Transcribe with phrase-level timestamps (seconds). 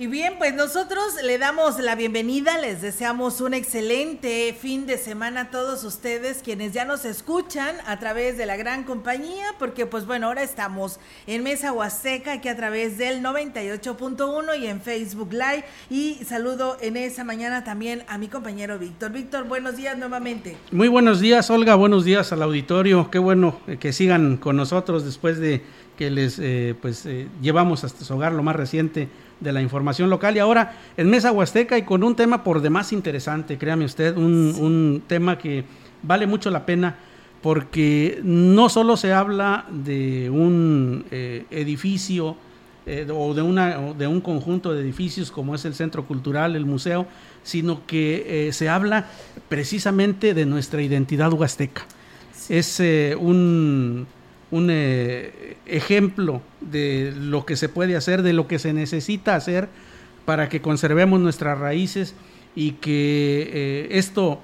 [0.00, 5.42] Y bien, pues nosotros le damos la bienvenida, les deseamos un excelente fin de semana
[5.42, 10.06] a todos ustedes quienes ya nos escuchan a través de la gran compañía, porque pues
[10.06, 15.66] bueno, ahora estamos en Mesa Huasteca aquí a través del 98.1 y en Facebook Live.
[15.90, 19.12] Y saludo en esa mañana también a mi compañero Víctor.
[19.12, 20.56] Víctor, buenos días nuevamente.
[20.72, 23.10] Muy buenos días, Olga, buenos días al auditorio.
[23.10, 25.60] Qué bueno que sigan con nosotros después de
[25.98, 30.10] que les eh, pues eh, llevamos hasta su hogar lo más reciente de la información
[30.10, 30.36] local.
[30.36, 35.02] Y ahora en Mesa Huasteca y con un tema por demás interesante, créame usted, un,
[35.06, 35.64] tema que
[36.02, 36.96] vale mucho la pena
[37.42, 42.36] porque no solo se habla de un eh, edificio
[43.14, 47.06] o de, una, de un conjunto de edificios como es el Centro Cultural, el museo,
[47.44, 49.06] sino que se habla
[49.48, 51.82] precisamente de nuestra identidad huasteca.
[52.48, 52.82] Es
[53.16, 54.08] un
[54.50, 59.68] un eh, ejemplo de lo que se puede hacer, de lo que se necesita hacer
[60.24, 62.14] para que conservemos nuestras raíces
[62.54, 64.40] y que eh, esto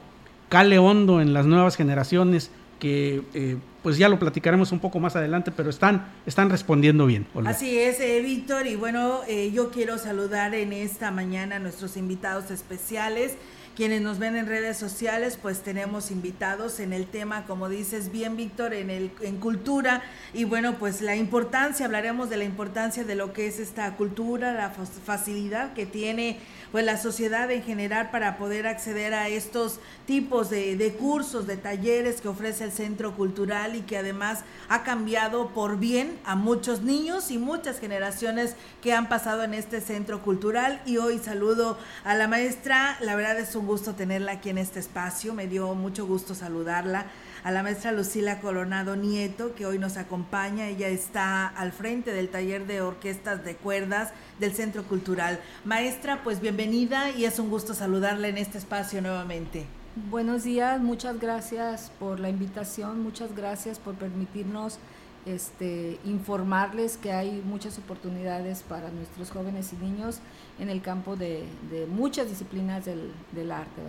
[0.48, 5.16] cale hondo en las nuevas generaciones que eh, pues ya lo platicaremos un poco más
[5.16, 7.26] adelante, pero están, están respondiendo bien.
[7.44, 9.20] Así es, Víctor, y bueno,
[9.52, 13.36] yo quiero saludar en esta mañana a nuestros invitados especiales.
[13.76, 18.34] Quienes nos ven en redes sociales, pues tenemos invitados en el tema, como dices bien,
[18.34, 20.02] Víctor, en, el, en cultura.
[20.32, 24.54] Y bueno, pues la importancia, hablaremos de la importancia de lo que es esta cultura,
[24.54, 26.38] la facilidad que tiene
[26.72, 31.56] pues la sociedad en general para poder acceder a estos tipos de, de, cursos, de
[31.56, 36.80] talleres que ofrece el Centro Cultural y que además ha cambiado por bien a muchos
[36.80, 40.80] niños y muchas generaciones que han pasado en este Centro Cultural.
[40.86, 44.80] Y hoy saludo a la maestra, la verdad es un gusto tenerla aquí en este
[44.80, 47.06] espacio, me dio mucho gusto saludarla
[47.44, 50.66] a la maestra Lucila Coronado Nieto, que hoy nos acompaña.
[50.68, 55.40] Ella está al frente del taller de orquestas de cuerdas del Centro Cultural.
[55.64, 59.66] Maestra, pues bienvenida y es un gusto saludarla en este espacio nuevamente.
[60.10, 64.78] Buenos días, muchas gracias por la invitación, muchas gracias por permitirnos
[65.24, 70.20] este, informarles que hay muchas oportunidades para nuestros jóvenes y niños
[70.58, 71.44] en el campo de,
[71.88, 73.82] muchas disciplinas del, arte,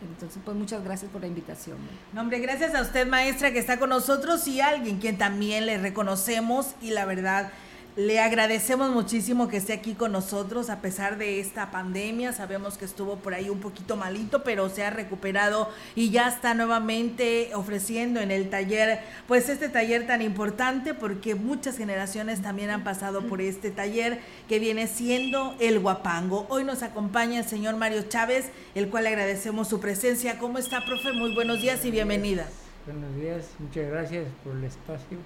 [0.00, 1.76] entonces, pues muchas gracias por la invitación.
[2.12, 5.76] No, hombre, gracias a usted, maestra, que está con nosotros y alguien quien también le
[5.76, 7.50] reconocemos y la verdad
[7.98, 12.32] le agradecemos muchísimo que esté aquí con nosotros a pesar de esta pandemia.
[12.32, 16.54] Sabemos que estuvo por ahí un poquito malito, pero se ha recuperado y ya está
[16.54, 22.84] nuevamente ofreciendo en el taller, pues este taller tan importante porque muchas generaciones también han
[22.84, 26.46] pasado por este taller que viene siendo el Guapango.
[26.50, 30.38] Hoy nos acompaña el señor Mario Chávez, el cual le agradecemos su presencia.
[30.38, 31.14] ¿Cómo está, profe?
[31.14, 32.46] Muy buenos días y bienvenida.
[32.86, 35.18] Buenos días, muchas gracias por el espacio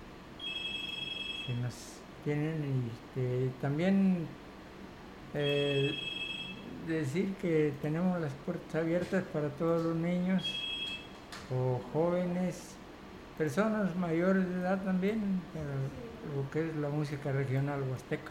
[1.47, 1.92] que nos
[2.25, 4.27] tienen este, también
[5.35, 5.95] eh,
[6.87, 10.43] decir que tenemos las puertas abiertas para todos los niños
[11.51, 12.77] o jóvenes,
[13.39, 15.41] personas mayores de edad también,
[16.37, 18.31] lo que es la música regional huasteca.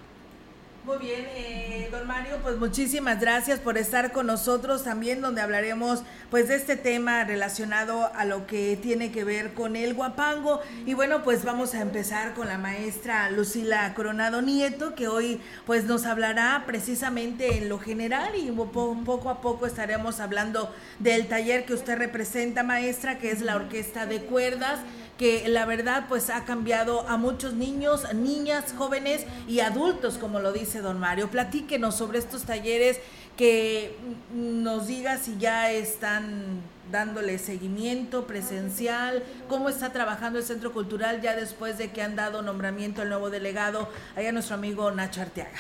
[0.84, 6.02] Muy bien, eh, don Mario, pues muchísimas gracias por estar con nosotros también, donde hablaremos
[6.32, 10.60] pues de este tema relacionado a lo que tiene que ver con el guapango.
[10.88, 15.84] Y bueno, pues vamos a empezar con la maestra Lucila Coronado Nieto, que hoy pues
[15.84, 21.76] nos hablará precisamente en lo general y poco a poco estaremos hablando del taller que
[21.76, 24.80] usted representa, maestra, que es la orquesta de cuerdas
[25.22, 30.52] que la verdad pues ha cambiado a muchos niños, niñas, jóvenes y adultos, como lo
[30.52, 31.30] dice don Mario.
[31.30, 33.00] Platíquenos sobre estos talleres
[33.38, 33.96] que
[34.34, 41.36] nos diga si ya están dándole seguimiento presencial, cómo está trabajando el Centro Cultural ya
[41.36, 45.60] después de que han dado nombramiento al nuevo delegado, allá nuestro amigo Nacho Arteaga.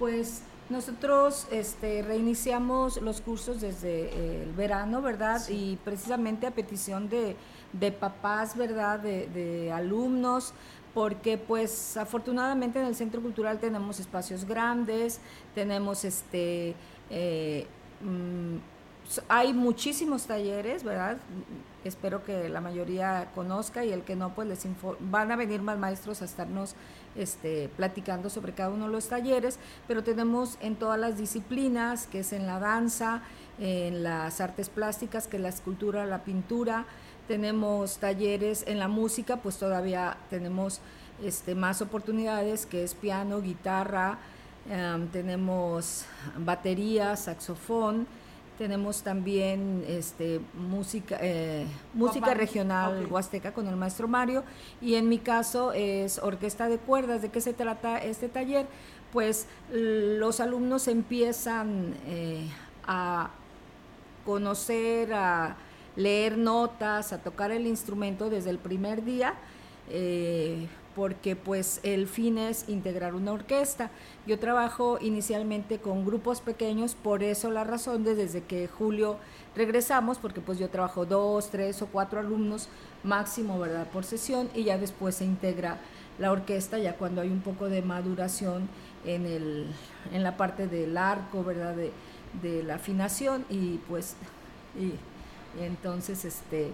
[0.00, 5.40] Pues nosotros este, reiniciamos los cursos desde el verano, ¿verdad?
[5.48, 7.36] Y precisamente a petición de
[7.72, 9.00] de papás, ¿verdad?
[9.00, 10.52] De, alumnos,
[10.94, 15.20] porque pues afortunadamente en el Centro Cultural tenemos espacios grandes,
[15.54, 16.74] tenemos este...
[17.10, 17.66] Eh,
[18.00, 18.56] mm,
[19.28, 21.16] hay muchísimos talleres, ¿verdad?
[21.84, 24.66] Espero que la mayoría conozca y el que no, pues les
[25.00, 26.74] van a venir más maestros a estarnos
[27.16, 32.20] este, platicando sobre cada uno de los talleres, pero tenemos en todas las disciplinas, que
[32.20, 33.22] es en la danza,
[33.60, 36.84] en las artes plásticas, que es la escultura, la pintura,
[37.28, 40.80] tenemos talleres en la música, pues todavía tenemos
[41.22, 44.18] este, más oportunidades, que es piano, guitarra,
[44.70, 46.06] em, tenemos
[46.38, 48.06] batería, saxofón,
[48.58, 51.64] tenemos también este, música, eh,
[51.94, 54.42] música regional huasteca con el maestro Mario
[54.82, 57.22] y en mi caso es orquesta de cuerdas.
[57.22, 58.66] ¿De qué se trata este taller?
[59.12, 62.48] Pues los alumnos empiezan eh,
[62.86, 63.30] a
[64.26, 65.56] conocer, a
[65.94, 69.34] leer notas, a tocar el instrumento desde el primer día.
[69.88, 70.66] Eh,
[70.98, 73.92] porque pues el fin es integrar una orquesta.
[74.26, 79.16] Yo trabajo inicialmente con grupos pequeños, por eso la razón de desde que julio
[79.54, 82.68] regresamos, porque pues yo trabajo dos, tres o cuatro alumnos
[83.04, 83.86] máximo, ¿verdad?
[83.92, 85.78] Por sesión y ya después se integra
[86.18, 88.68] la orquesta ya cuando hay un poco de maduración
[89.06, 89.66] en, el,
[90.12, 91.76] en la parte del arco, ¿verdad?
[91.76, 91.92] De,
[92.42, 94.16] de la afinación y pues
[94.76, 94.94] y,
[95.62, 96.72] entonces este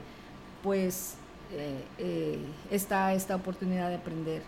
[0.63, 1.17] pues
[1.53, 2.39] eh, eh,
[2.71, 4.43] está esta oportunidad de aprender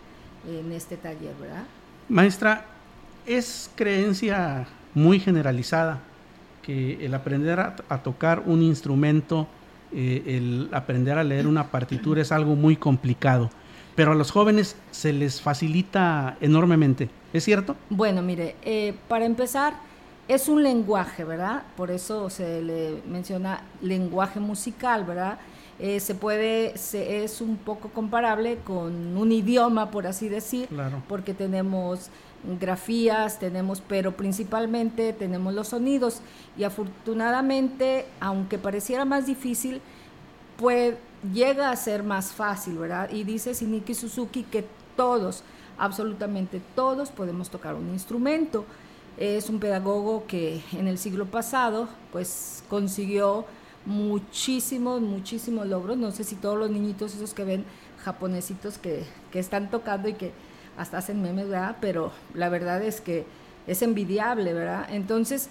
[0.47, 1.63] en este taller, ¿verdad?
[2.09, 2.65] Maestra,
[3.25, 5.99] es creencia muy generalizada
[6.61, 9.47] que el aprender a, tocar un instrumento,
[9.93, 13.49] eh, el aprender a leer una partitura es algo muy complicado,
[13.95, 17.75] pero a los jóvenes se les facilita enormemente, ¿es cierto?
[17.89, 18.55] Bueno, mire,
[19.07, 19.75] para empezar,
[20.27, 21.63] es un lenguaje, ¿verdad?
[21.77, 25.39] Por eso se le menciona lenguaje musical, ¿verdad?
[25.79, 30.67] Eh, se puede, se, es un poco comparable con un idioma, por así decir,
[31.07, 32.09] porque tenemos
[32.59, 36.21] grafías, tenemos, pero principalmente tenemos los sonidos
[36.57, 39.81] y afortunadamente, aunque pareciera más difícil,
[40.57, 40.95] pues
[41.33, 43.11] llega a ser más fácil, ¿verdad?
[43.11, 44.65] Y dice Shiniki Suzuki que
[44.95, 45.43] todos,
[45.77, 48.65] absolutamente todos podemos tocar un instrumento.
[49.17, 53.45] Es un pedagogo que en el siglo pasado pues consiguió
[53.87, 55.97] muchísimos, muchísimos logros.
[55.97, 57.65] No sé si todos los niñitos esos que ven
[58.03, 60.33] japonesitos que, que están tocando y que
[60.77, 61.77] hasta hacen memes, ¿verdad?
[61.81, 63.25] Pero la verdad es que
[63.65, 64.87] es envidiable, ¿verdad?
[64.91, 65.49] Entonces,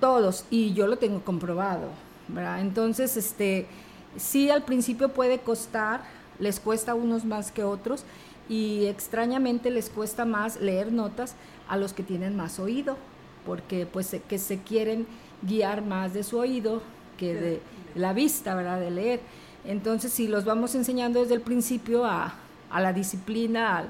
[0.00, 1.88] todos, y yo lo tengo comprobado,
[2.28, 2.60] ¿verdad?
[2.60, 3.66] Entonces, este,
[4.16, 6.02] sí al principio puede costar,
[6.38, 8.04] les cuesta unos más que otros,
[8.48, 11.34] y extrañamente les cuesta más leer notas
[11.68, 12.96] a los que tienen más oído,
[13.46, 15.06] porque pues que se quieren
[15.42, 16.82] guiar más de su oído
[17.20, 17.60] que de
[17.94, 18.80] la vista, ¿verdad?
[18.80, 19.20] De leer.
[19.66, 22.34] Entonces, si los vamos enseñando desde el principio a,
[22.72, 23.84] la disciplina,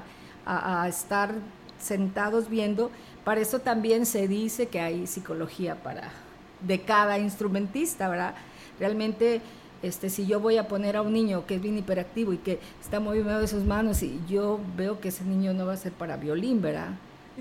[0.45, 1.33] a, estar
[1.79, 2.91] sentados viendo,
[3.23, 6.11] para eso también se dice que hay psicología para
[6.59, 8.35] de cada instrumentista, ¿verdad?
[8.79, 9.41] Realmente,
[9.81, 12.59] este, si yo voy a poner a un niño que es bien hiperactivo y que
[12.81, 15.93] está moviendo de sus manos y yo veo que ese niño no va a ser
[15.93, 16.89] para violín, ¿verdad?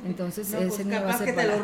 [0.05, 1.57] Entonces, ese pues niño va a ser para,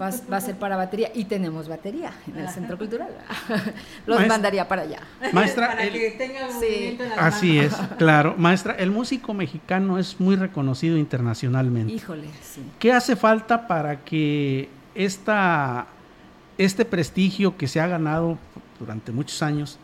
[0.00, 3.08] Va, a ser para batería y tenemos batería en el Centro Cultural.
[4.06, 5.00] Los mandaría para allá.
[5.32, 8.34] Maestra, para que tenga movimiento en Así es, claro.
[8.38, 11.92] Maestra, el músico mexicano es muy reconocido internacionalmente.
[11.92, 12.62] Híjole, sí.
[12.78, 15.86] ¿Qué hace falta para que esta,
[16.58, 18.38] este prestigio que se ha ganado
[18.78, 19.78] durante muchos años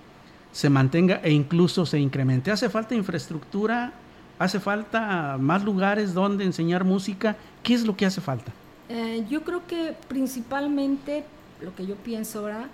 [0.53, 2.51] se mantenga e incluso se incremente?
[2.53, 3.93] ¿Hace falta infraestructura?
[4.39, 7.37] ¿Hace falta más lugares donde enseñar música?
[7.63, 8.53] ¿Qué es lo que hace falta?
[8.89, 11.25] Eh, yo creo que principalmente
[11.61, 12.69] lo que yo pienso ahora,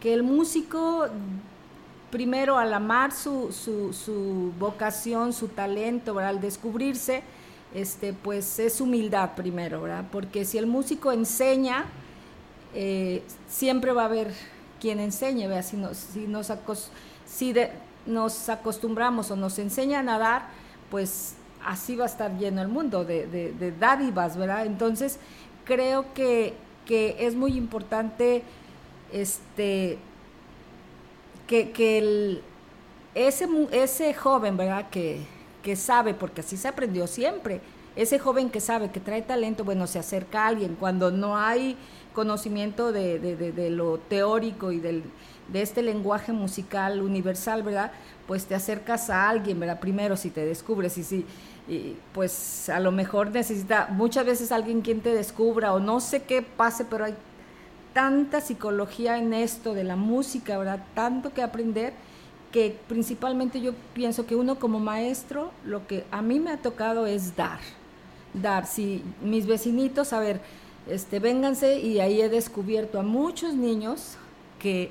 [0.00, 1.06] que el músico
[2.10, 7.22] primero al amar su, su, vocación, su talento, al descubrirse,
[7.74, 10.04] este, pues es humildad primero, ¿verdad?
[10.12, 11.86] Porque si el músico enseña,
[12.72, 14.32] eh, siempre va a haber
[14.80, 15.62] quien enseñe.
[15.62, 16.52] Si, nos, si, nos,
[17.26, 17.54] si
[18.06, 20.48] nos acostumbramos o nos enseñan a dar,
[20.94, 21.34] pues
[21.66, 24.64] así va a estar lleno el mundo de, dádivas, ¿verdad?
[24.64, 25.18] Entonces,
[25.64, 26.54] creo que,
[26.88, 28.44] es muy importante
[29.12, 29.98] este,
[31.48, 32.42] que, el,
[33.16, 34.88] ese, ese joven, ¿verdad?
[34.88, 35.18] Que,
[35.64, 37.60] que sabe, porque así se aprendió siempre,
[37.96, 41.76] ese joven que sabe, que trae talento, bueno, se acerca a alguien cuando no hay
[42.12, 45.02] conocimiento de, de lo teórico y del,
[45.48, 47.90] de este lenguaje musical universal, ¿verdad?
[48.26, 49.80] Pues te acercas a alguien, ¿verdad?
[49.80, 51.26] Primero si te descubres y si,
[52.12, 56.42] pues a lo mejor necesita muchas veces alguien quien te descubra o no sé qué
[56.42, 57.14] pase, pero hay
[57.92, 60.84] tanta psicología en esto de la música, ¿verdad?
[60.94, 61.92] Tanto que aprender
[62.52, 67.06] que principalmente yo pienso que uno como maestro, lo que a mí me ha tocado
[67.06, 67.58] es dar,
[68.32, 68.66] dar.
[68.66, 70.40] Si mis vecinitos, a ver,
[70.88, 74.16] este, vénganse y ahí he descubierto a muchos niños
[74.58, 74.90] que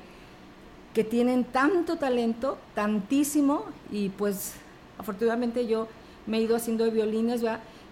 [0.94, 4.54] que tienen tanto talento, tantísimo, y pues
[4.96, 5.88] afortunadamente yo
[6.26, 7.42] me he ido haciendo de violines.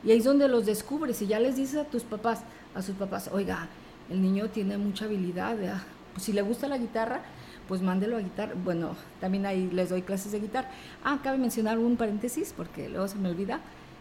[0.05, 2.43] Y ahí es donde los descubres y ya les dices a tus papás,
[2.75, 3.69] a sus papás, oiga,
[4.09, 5.57] el niño tiene mucha habilidad.
[6.13, 7.23] Pues si le gusta la guitarra,
[7.69, 8.55] pues mándelo a guitarra.
[8.65, 10.71] Bueno, también ahí les doy clases de guitarra.
[11.05, 13.61] Ah, cabe mencionar un paréntesis porque luego se me olvida.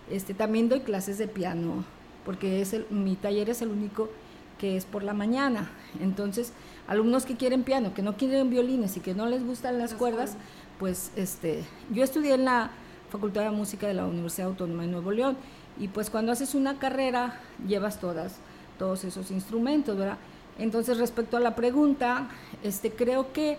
[0.09, 1.85] Este, también doy clases de piano
[2.25, 4.09] porque es el, mi taller es el único
[4.61, 5.71] que es por la mañana.
[5.99, 6.53] Entonces,
[6.87, 10.37] alumnos que quieren piano, que no quieren violines y que no les gustan las, cuerdas,
[10.77, 12.69] pues este, yo estudié en la
[13.09, 15.35] Facultad de Música de la Universidad Autónoma de Nuevo León
[15.79, 18.35] y pues cuando haces una carrera llevas todas
[18.77, 20.17] todos esos instrumentos, ¿verdad?
[20.59, 22.29] Entonces, respecto a la pregunta,
[22.63, 23.57] este creo que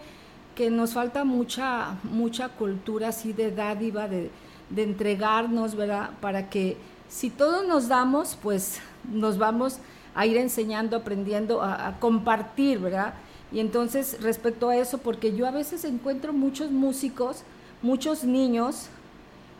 [0.54, 4.30] que nos falta mucha mucha cultura así de dádiva de,
[4.70, 6.10] de entregarnos, ¿verdad?
[6.20, 6.76] Para que
[7.08, 8.80] si todos nos damos, pues
[9.10, 9.78] nos vamos
[10.14, 13.14] a ir enseñando, aprendiendo, a, compartir, ¿verdad?
[13.50, 17.42] Y entonces, respecto a eso, porque yo a veces encuentro muchos músicos,
[17.82, 18.88] muchos niños,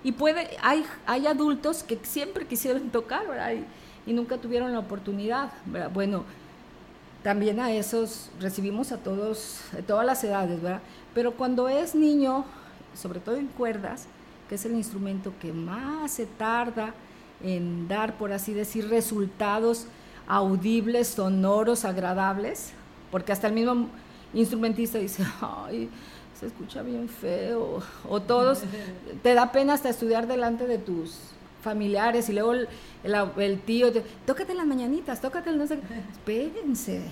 [0.05, 3.53] y puede, hay, hay adultos que siempre quisieron tocar, ¿verdad?
[3.53, 5.91] Y, y nunca tuvieron la oportunidad, ¿verdad?
[5.93, 6.25] Bueno,
[7.23, 10.81] también a esos recibimos a todos, todas las edades, ¿verdad?
[11.15, 12.45] Pero cuando es niño,
[12.95, 14.07] sobre todo en cuerdas,
[14.49, 16.95] que es el instrumento que más se tarda
[17.43, 19.87] en dar, por así decir, resultados
[20.27, 22.73] audibles, sonoros, agradables,
[23.11, 23.89] porque hasta el mismo
[24.35, 25.89] instrumentista dice, ay,
[26.39, 28.63] se escucha bien feo, o todos,
[29.23, 31.19] te da pena hasta estudiar delante de tus
[31.63, 35.79] familiares y luego el, tío, te, tócate las mañanitas, tócate no sé,
[36.11, 37.03] espérense,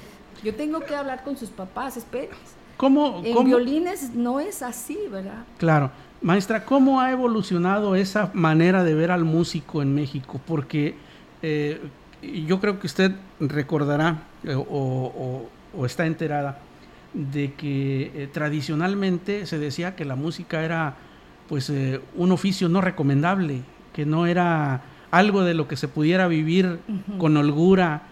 [0.43, 2.61] yo tengo que hablar con sus papás, espérense.
[2.76, 5.45] ¿Cómo, en violines no es así, ¿verdad?
[5.59, 5.90] Claro.
[6.23, 10.40] Maestra, ¿cómo ha evolucionado esa manera de ver al músico en México?
[10.47, 10.95] Porque
[11.43, 11.81] eh,
[12.23, 15.49] yo creo que usted recordará eh, o,
[15.85, 16.59] está enterada
[17.15, 20.95] de que eh, tradicionalmente se decía que la música era
[21.49, 23.62] pues eh, un oficio no recomendable,
[23.93, 26.79] que no era algo de lo que se pudiera vivir
[27.19, 28.03] con holgura,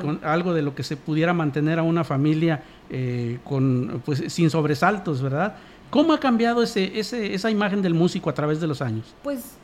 [0.00, 2.62] con algo de lo que se pudiera mantener a una familia
[3.44, 5.56] con pues sin sobresaltos, ¿verdad?
[5.90, 9.14] ¿Cómo ha cambiado ese, ese, esa imagen del músico a través de los años?
[9.22, 9.56] Pues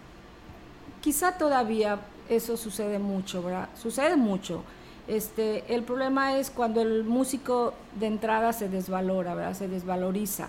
[1.00, 3.68] quizá todavía eso sucede mucho, ¿verdad?
[3.80, 4.62] Sucede mucho.
[5.08, 9.54] Este, el problema es cuando el músico de entrada se desvalora, ¿verdad?
[9.54, 10.48] Se desvaloriza.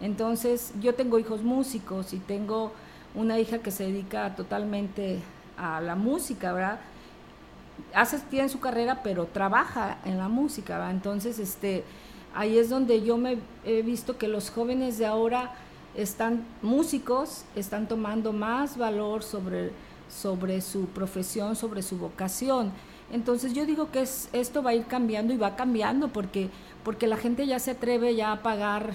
[0.00, 2.72] Entonces, yo tengo hijos músicos y tengo
[3.14, 5.18] una hija que se dedica totalmente
[5.58, 6.80] a la música, ¿verdad?
[7.94, 10.92] Hace, tiene su carrera, pero trabaja en la música, ¿verdad?
[10.92, 11.84] Entonces, este,
[12.34, 15.52] ahí es donde yo me he visto que los jóvenes de ahora
[15.94, 19.72] están músicos, están tomando más valor sobre
[20.10, 22.72] sobre su profesión, sobre su vocación.
[23.12, 26.48] Entonces yo digo que es, esto va a ir cambiando y va cambiando porque,
[26.84, 28.92] porque la gente ya se atreve ya a pagar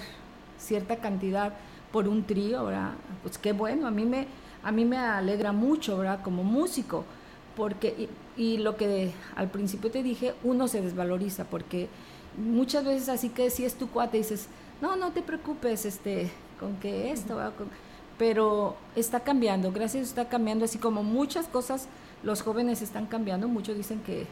[0.58, 1.52] cierta cantidad
[1.92, 2.92] por un trío, ¿verdad?
[3.22, 4.26] Pues qué bueno, a mí me,
[4.62, 6.20] a mí me alegra mucho, ¿verdad?
[6.22, 7.04] Como músico,
[7.56, 11.88] porque, y, y lo que al principio te dije, uno se desvaloriza, porque
[12.36, 14.48] muchas veces así que si es tu cuate dices,
[14.80, 17.52] no, no te preocupes, este, con que esto, ¿verdad?
[18.18, 21.88] Pero está cambiando, gracias está cambiando, así como muchas cosas
[22.22, 24.26] los jóvenes están cambiando, muchos dicen que,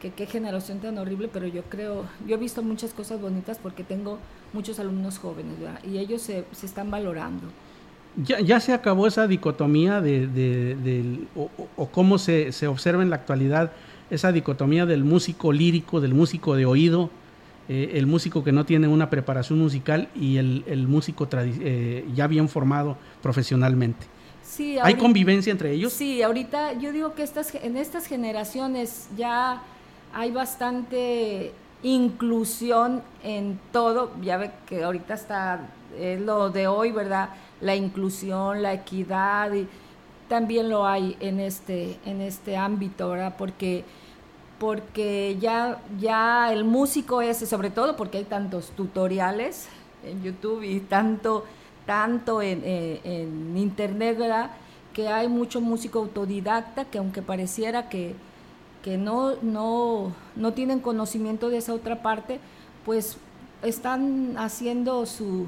[0.00, 4.18] qué generación tan horrible, pero yo creo, yo he visto muchas cosas bonitas porque tengo
[4.52, 5.54] muchos alumnos jóvenes
[5.84, 7.48] y ellos se, están valorando.
[8.16, 13.72] Ya, ya, se acabó esa dicotomía de, o, cómo se, se observa en la actualidad
[14.10, 17.10] esa dicotomía del músico lírico, del músico de oído,
[17.68, 22.48] eh, el músico que no tiene una preparación musical y el, músico eh, ya bien
[22.48, 24.06] formado profesionalmente.
[24.42, 25.92] Sí, ¿Hay convivencia entre ellos?
[25.92, 29.62] Sí, ahorita yo digo que estas, en estas generaciones ya
[30.14, 37.30] hay bastante inclusión en todo, ya ve que ahorita está es lo de hoy, ¿verdad?
[37.60, 39.66] La inclusión, la equidad y
[40.28, 43.34] también lo hay en este en este ámbito, ¿verdad?
[43.36, 43.84] Porque
[44.58, 49.68] porque ya, ya el músico ese, sobre todo porque hay tantos tutoriales
[50.04, 51.44] en YouTube y tanto,
[51.86, 54.18] tanto en, eh, internet.
[54.92, 58.16] Que hay mucho músico autodidacta que aunque pareciera que,
[58.82, 62.40] que no, no, no tienen conocimiento de esa otra parte,
[62.84, 63.16] pues
[63.62, 65.46] están haciendo su,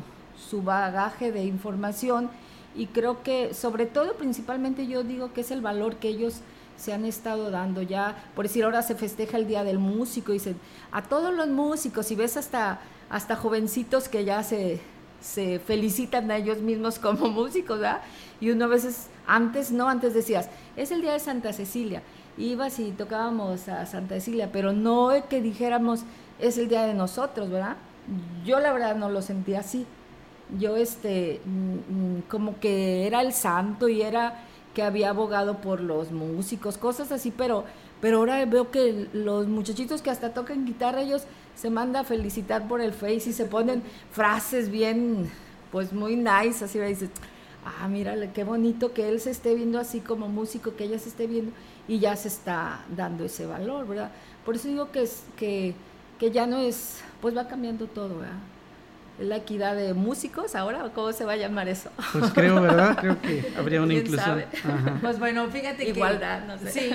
[0.48, 2.30] su bagaje de información
[2.76, 6.40] y creo que sobre todo principalmente yo digo que es el valor que ellos
[6.80, 10.34] se han estado dando ya, por decir, ahora se festeja el Día del Músico, y
[10.34, 10.56] dicen,
[10.90, 14.80] a todos los músicos, y ves hasta, hasta jovencitos que ya se,
[15.20, 18.00] se felicitan a ellos mismos como músicos, ¿verdad?
[18.40, 22.02] Y uno a veces, antes no, antes decías, es el Día de Santa Cecilia,
[22.38, 26.04] ibas y tocábamos a Santa Cecilia, pero no que dijéramos,
[26.38, 27.76] es el Día de nosotros, ¿verdad?
[28.46, 29.84] Yo la verdad no lo sentía así.
[30.58, 34.46] Yo, este, mm, mm, como que era el santo y era
[34.82, 37.64] había abogado por los músicos, cosas así, pero,
[38.00, 41.22] pero ahora veo que los muchachitos que hasta tocan guitarra, ellos
[41.54, 43.82] se manda a felicitar por el Face y se ponen
[44.12, 45.30] frases bien,
[45.70, 47.10] pues muy nice, así dices,
[47.64, 51.08] ah, mírale, qué bonito que él se esté viendo así como músico, que ella se
[51.10, 51.52] esté viendo
[51.86, 54.10] y ya se está dando ese valor, ¿verdad?
[54.44, 55.74] Por eso digo que, es, que,
[56.18, 58.38] que ya no es, pues va cambiando todo, ¿verdad?
[59.20, 61.90] La equidad de músicos ahora, cómo se va a llamar eso?
[62.12, 62.96] Pues creo, ¿verdad?
[63.00, 64.44] Creo que habría una inclusión.
[65.00, 66.70] Pues bueno, fíjate Igualdad, no sé.
[66.70, 66.90] Sí,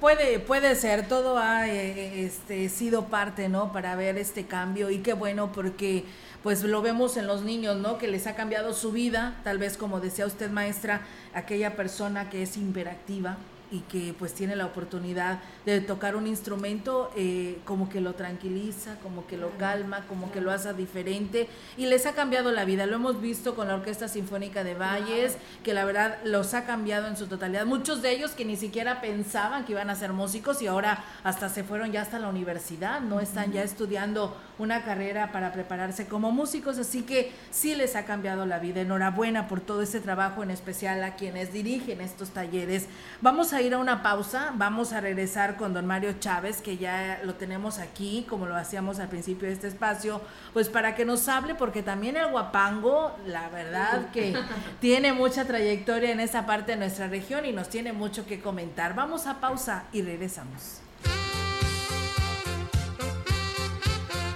[0.00, 3.72] puede, puede ser, todo ha eh, este, sido parte, ¿no?
[3.72, 6.04] Para ver este cambio y qué bueno porque
[6.42, 7.98] pues lo vemos en los niños, ¿no?
[7.98, 11.00] Que les ha cambiado su vida, tal vez como decía usted maestra,
[11.32, 13.38] aquella persona que es hiperactiva,
[13.70, 18.96] y que pues tiene la oportunidad de tocar un instrumento, eh, como que lo tranquiliza,
[19.02, 22.86] como que lo calma, como que lo hace diferente y les ha cambiado la vida.
[22.86, 27.08] Lo hemos visto con la Orquesta Sinfónica de Valles, que la verdad los ha cambiado
[27.08, 27.66] en su totalidad.
[27.66, 31.48] Muchos de ellos que ni siquiera pensaban que iban a ser músicos y ahora hasta
[31.48, 36.30] se fueron ya hasta la universidad, no están ya estudiando una carrera para prepararse como
[36.30, 38.80] músicos, así que sí les ha cambiado la vida.
[38.80, 42.86] Enhorabuena por todo ese trabajo, en especial a quienes dirigen estos talleres.
[43.20, 47.20] Vamos a ir a una pausa, vamos a regresar con don Mario Chávez, que ya
[47.24, 50.20] lo tenemos aquí, como lo hacíamos al principio de este espacio,
[50.52, 54.36] pues para que nos hable, porque también el guapango, la verdad que
[54.80, 58.94] tiene mucha trayectoria en esa parte de nuestra región y nos tiene mucho que comentar.
[58.94, 60.80] Vamos a pausa y regresamos.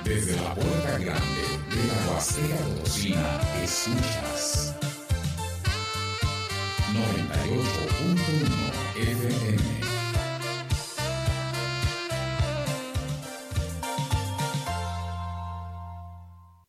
[0.04, 4.74] Desde la puerta grande de la Huasteca Potosina, escuchas
[6.94, 8.67] 98.1
[9.10, 9.58] FM.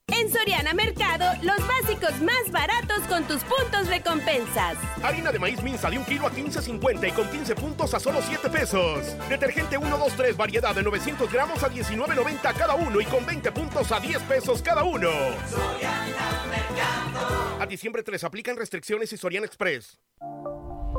[0.07, 4.77] En Soriana Mercado, los básicos más baratos con tus puntos recompensas.
[5.03, 8.21] Harina de maíz minza de un kilo a 15.50 y con 15 puntos a solo
[8.21, 9.17] 7 pesos.
[9.29, 13.99] Detergente 123 variedad de 900 gramos a 19.90 cada uno y con 20 puntos a
[13.99, 15.09] 10 pesos cada uno.
[15.49, 17.61] Soriana Mercado.
[17.61, 19.99] A diciembre 3 aplican restricciones y Soriana Express.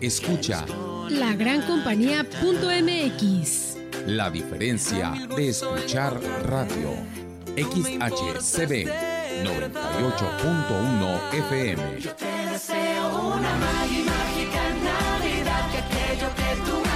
[0.00, 0.64] Escucha
[1.10, 3.76] la gran compañía.mx.
[4.06, 6.94] La diferencia de escuchar radio.
[7.54, 8.88] XHCB
[9.44, 12.00] 98.1 FM.
[12.00, 16.89] Yo te deseo una mágica Navidad, que aquello que tú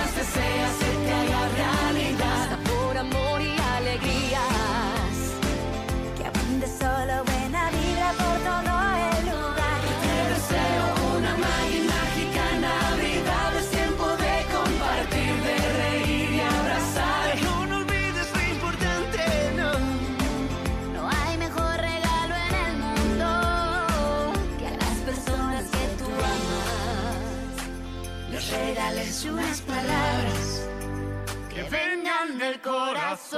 [33.15, 33.29] Las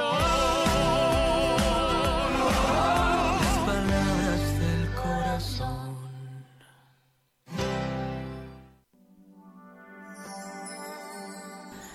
[3.66, 5.98] palabras del corazón.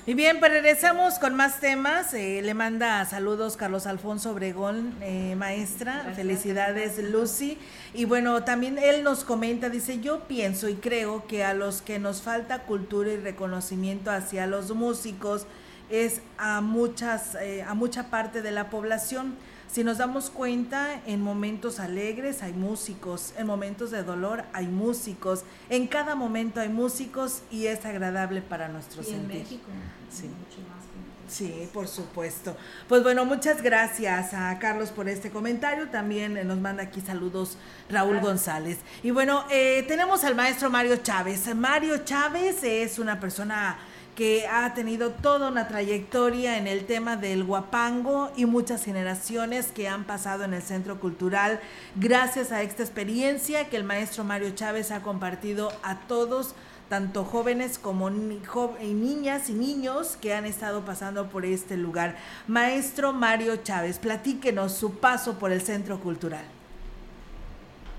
[0.05, 2.13] Y bien, pues regresamos con más temas.
[2.13, 6.13] Eh, le manda saludos Carlos Alfonso Obregón, eh, maestra.
[6.15, 7.57] Felicidades, Lucy.
[7.95, 11.97] Y bueno, también él nos comenta, dice, yo pienso y creo que a los que
[11.97, 15.47] nos falta cultura y reconocimiento hacia los músicos,
[15.91, 19.35] es a muchas, eh, a mucha parte de la población.
[19.71, 25.43] Si nos damos cuenta, en momentos alegres hay músicos, en momentos de dolor hay músicos,
[25.69, 29.27] en cada momento hay músicos y es agradable para nuestro Y en.
[29.27, 29.63] México,
[30.09, 30.23] Sí.
[30.23, 30.91] mucho más que
[31.31, 32.57] Sí, por supuesto.
[32.89, 35.87] Pues bueno, muchas gracias a Carlos por este comentario.
[35.87, 37.57] También eh, nos manda aquí saludos
[37.89, 38.79] Raúl González.
[39.03, 41.55] Y bueno, eh, tenemos al maestro Mario Chávez.
[41.55, 43.77] Mario Chávez es una persona
[44.15, 49.87] que ha tenido toda una trayectoria en el tema del guapango y muchas generaciones que
[49.87, 51.59] han pasado en el Centro Cultural
[51.95, 56.55] gracias a esta experiencia que el maestro Mario Chávez ha compartido a todos
[56.89, 62.17] tanto jóvenes como niñas y niños que han estado pasando por este lugar.
[62.49, 66.43] Maestro Mario Chávez, platíquenos su paso por el Centro Cultural.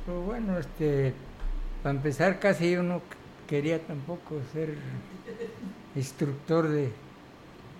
[0.04, 1.14] Pues bueno, este,
[1.82, 3.00] para empezar casi yo no
[3.46, 4.76] quería tampoco ser
[5.94, 7.10] instructor de,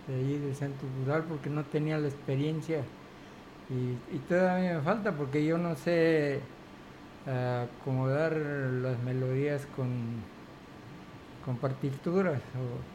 [0.06, 2.96] de ahí del centro cultural porque no tenía la experiencia
[3.68, 6.56] y, y todavía me falta porque yo no sé
[7.26, 10.30] ah, acomodar las melodías con,
[11.40, 12.42] con partituras.
[12.54, 12.86] o-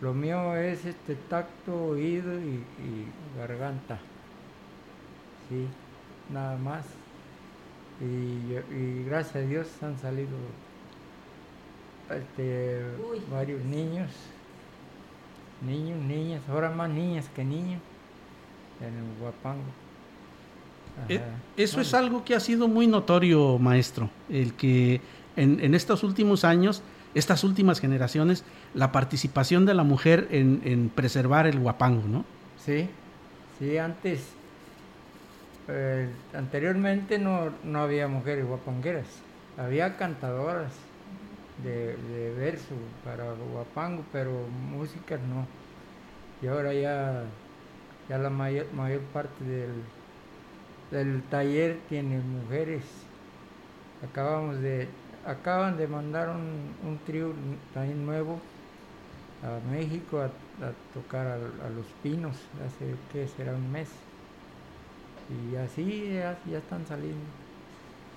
[0.00, 4.12] lo mío es este tacto, oído y, y garganta.
[5.36, 5.80] Sí,
[6.26, 7.04] nada más.
[7.98, 10.62] Y, y gracias a Dios han salido
[12.08, 14.33] este, varios niños,
[15.66, 17.80] niños, niñas, ahora más niñas que niños
[18.80, 19.62] en el Huapango.
[21.08, 21.20] Eh.
[21.56, 25.00] Eso es algo que ha sido muy notorio, maestro, el que
[25.36, 26.82] en, en estos últimos años,
[27.14, 32.24] estas últimas generaciones, la participación de la mujer en, en preservar el guapango, ¿no?
[32.64, 32.88] Sí,
[33.58, 34.20] sí, antes,
[35.68, 39.06] eh, anteriormente no, no había mujeres guapangueras,
[39.58, 40.72] había cantadoras
[41.56, 45.48] de, de verso para guapango, pero músicas no.
[46.40, 47.38] Y ahora ya,
[48.08, 49.92] ya la mayor, mayor parte del,
[50.90, 53.12] del taller tiene mujeres.
[54.00, 57.34] Acabamos de, acaban de mandar un, un trío
[57.72, 58.50] también nuevo
[59.40, 60.26] a México a,
[60.66, 64.10] a tocar a, a Los Pinos hace que será un mes.
[65.26, 67.43] Y así ya, ya están saliendo.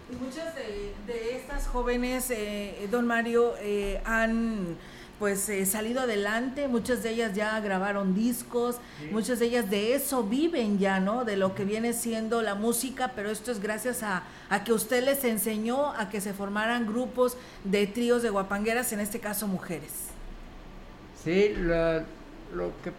[0.09, 4.77] Muchas de, de estas jóvenes, eh, don Mario, eh, han
[5.19, 8.77] pues eh, salido adelante, muchas de ellas ya grabaron discos,
[9.11, 11.25] muchas de ellas de eso viven ya, ¿no?
[11.25, 15.03] De lo que viene siendo la música, pero esto es gracias a, a que usted
[15.03, 19.91] les enseñó a que se formaran grupos de tríos de guapangueras, en este caso mujeres.
[21.23, 22.05] Sí, la-
[22.53, 22.93] lo que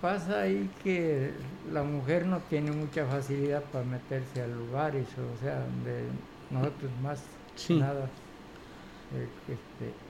[0.00, 1.32] pasa ahí que
[1.72, 6.04] la mujer no tiene mucha facilidad para meterse a lugares, o sea, donde
[6.50, 7.78] nosotros más Sí.
[7.78, 8.14] nada
[9.10, 10.00] eh, este,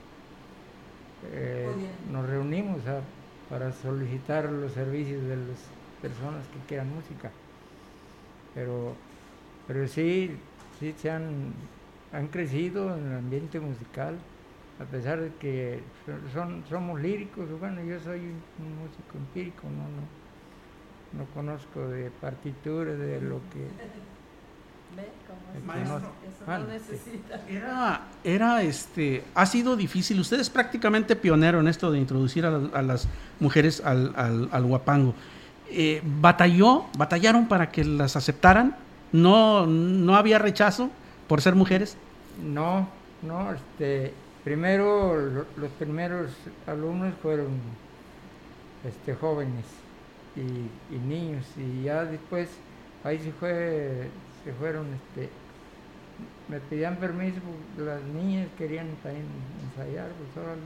[1.21, 3.13] eh, nos reunimos a-
[3.47, 7.35] para solicitar los servicios de las personas que quieran música.
[8.53, 9.05] Pero,
[9.65, 11.69] pero sí, sí se han,
[12.11, 14.29] han crecido en el ambiente musical,
[14.77, 15.93] a pesar de que
[16.33, 20.09] son, somos líricos, bueno, yo soy un músico empírico, no, no,
[21.11, 23.75] no conozco de partituras, de lo que...
[25.65, 26.11] Maestro,
[26.47, 26.79] Mande.
[27.49, 30.19] Era, era este, ha sido difícil.
[30.19, 33.07] Usted es prácticamente pionero en esto de introducir a, la- a las
[33.39, 35.13] mujeres al, al, al guapango.
[35.69, 38.75] Eh, batalló, batallaron para que las aceptaran.
[39.11, 40.89] No, no había rechazo
[41.27, 41.95] por ser mujeres.
[42.43, 42.87] No,
[43.21, 46.31] no, este, primero lo- los primeros
[46.65, 47.49] alumnos fueron
[48.87, 49.65] este, jóvenes
[50.35, 52.49] y, y niños y ya después
[53.03, 54.07] ahí se fue,
[54.43, 55.29] se fueron, este,
[56.47, 59.25] me pedían permiso porque las niñas querían también
[59.63, 60.61] ensayar, pues órale.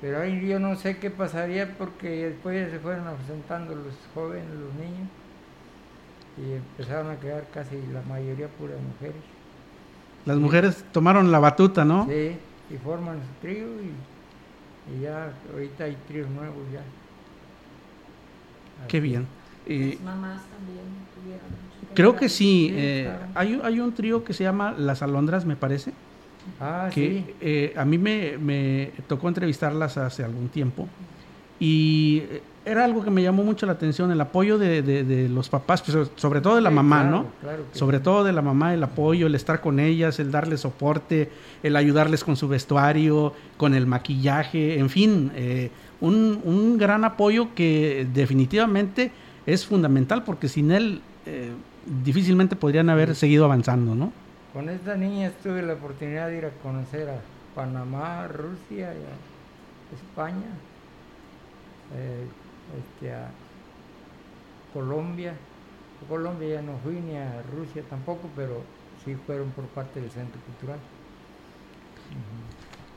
[0.00, 4.48] Pero ahí yo no sé qué pasaría porque después ya se fueron ausentando los jóvenes,
[4.50, 5.08] los niños
[6.38, 9.20] y empezaron a quedar casi la mayoría puras mujeres.
[10.24, 12.06] Las mujeres tomaron la batuta, ¿no?
[12.06, 12.36] Sí,
[12.70, 16.80] y forman su trío y, y ya ahorita hay tríos nuevos ya.
[18.88, 19.26] Qué bien.
[19.66, 22.70] Eh, Las mamás también tuvieron mucho creo que sí.
[22.72, 25.92] Eh, hay, un- hay un trío que se llama Las Alondras, me parece.
[26.60, 27.34] Ah, que sí.
[27.40, 30.88] eh, a mí me, me tocó entrevistarlas hace algún tiempo
[31.58, 35.28] y eh, era algo que me llamó mucho la atención, el apoyo de, de- de
[35.28, 37.26] los papás, pues, sobre todo de la Sí, mamá, claro, ¿no?
[37.40, 38.04] claro sobre sí.
[38.04, 41.30] todo de la mamá, el apoyo, el estar con ellas, el darles soporte,
[41.62, 45.70] el ayudarles con su vestuario, con el maquillaje, en fin, eh,
[46.00, 49.10] un, un gran apoyo que definitivamente
[49.46, 51.52] es fundamental porque sin él eh,
[52.04, 54.12] difícilmente podrían haber seguido avanzando, ¿no?
[54.52, 57.20] Con esta niña tuve la oportunidad de ir a conocer a
[57.54, 60.50] Panamá, Rusia y a España,
[61.94, 62.26] eh,
[62.78, 63.30] este, a
[64.72, 65.34] Colombia.
[66.04, 68.62] A Colombia ya no fui ni a Rusia tampoco, pero
[69.04, 70.78] sí fueron por parte del Centro Cultural.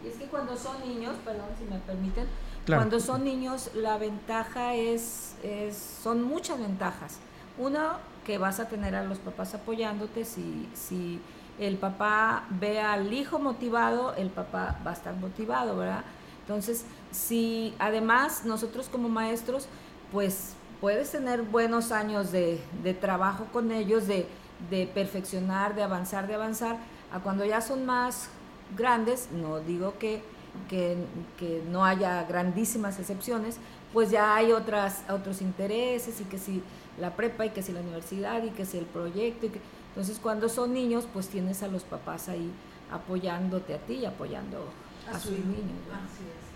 [0.04, 2.26] Y es que cuando son niños, perdón si me permiten,
[2.66, 7.18] Cuando son niños la ventaja es, es, son muchas ventajas.
[7.58, 11.20] Uno, que vas a tener a los papás apoyándote, si, si
[11.60, 16.04] el papá ve al hijo motivado, el papá va a estar motivado, ¿verdad?
[16.42, 19.68] Entonces, si además nosotros como maestros,
[20.12, 24.26] pues puedes tener buenos años de, de trabajo con ellos, de,
[24.70, 26.78] de perfeccionar, de avanzar, de avanzar,
[27.12, 28.30] a cuando ya son más
[28.76, 30.24] grandes, no digo que,
[30.70, 30.98] que,
[31.38, 33.58] que no haya grandísimas excepciones,
[33.92, 36.62] pues ya hay otras, otros intereses y que si
[37.00, 39.46] la prepa y que si la universidad y que si el proyecto.
[39.46, 42.50] Y que, entonces cuando son niños, pues tienes a los papás ahí
[42.92, 44.66] apoyándote a ti y apoyando
[45.12, 45.78] a, sus niños.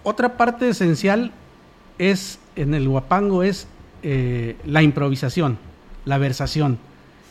[0.03, 1.31] Otra parte esencial
[1.97, 3.67] es en el guapango es
[4.03, 5.57] eh, la improvisación,
[6.05, 6.77] la versación.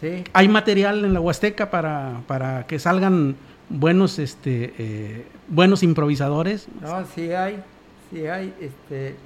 [0.00, 0.24] Sí.
[0.32, 3.36] Hay material en la Huasteca para, para que salgan
[3.68, 6.66] buenos este eh, buenos improvisadores.
[6.80, 7.62] No, sí hay,
[8.10, 9.16] sí hay, este,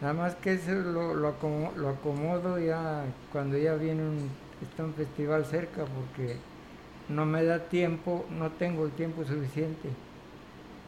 [0.00, 4.30] nada más que eso lo, lo, acomo- lo acomodo ya cuando ya viene un,
[4.62, 6.36] está un festival cerca porque
[7.08, 9.90] no me da tiempo, no tengo el tiempo suficiente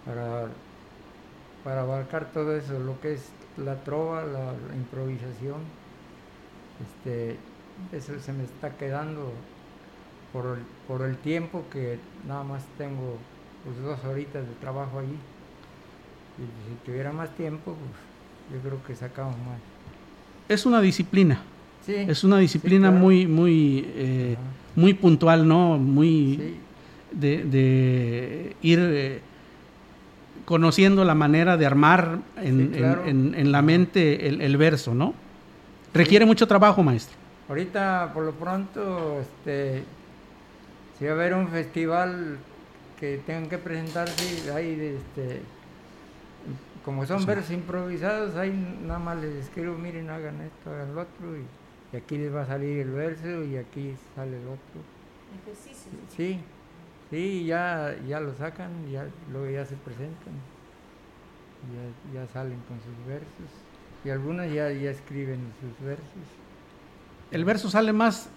[0.05, 0.49] para,
[1.65, 5.61] para abarcar todo eso, lo que es la trova, la, la improvisación,
[6.81, 7.37] este,
[7.93, 9.33] eso se me está quedando
[10.33, 13.19] por el, por el tiempo que nada más tengo
[13.65, 15.17] pues, dos horitas de trabajo allí.
[16.39, 19.59] Y si tuviera más tiempo, pues yo creo que sacamos más.
[20.49, 21.41] Es una disciplina.
[21.87, 23.03] Sí, Es una disciplina claro.
[23.05, 24.37] muy muy eh,
[24.77, 25.79] muy puntual, ¿no?
[25.79, 26.57] Muy Sí.
[27.19, 29.21] de, de ir eh,
[30.45, 33.05] conociendo la manera de armar en, Sí, claro.
[33.05, 35.15] en- en- en la mente el, el verso, ¿no?
[35.93, 37.17] Requiere mucho trabajo, maestro.
[37.49, 39.83] Ahorita, por lo pronto, este,
[40.99, 42.39] si va a haber un festival
[43.03, 45.41] que tengan que presentarse, de, este,
[46.85, 47.27] como son Sí.
[47.27, 48.53] versos improvisados, ahí
[48.87, 51.43] nada más les escribo, miren, hagan esto, hagan lo otro, y,
[51.93, 54.81] y aquí les va a salir el verso y aquí sale el otro.
[56.17, 56.39] Sí,
[57.11, 60.35] sí, ya, ya lo sacan, ya, luego ya se presentan,
[61.75, 63.51] ya, ya salen con sus versos,
[64.05, 66.07] y algunos ya, ya escriben sus versos.
[67.33, 68.29] El verso sale más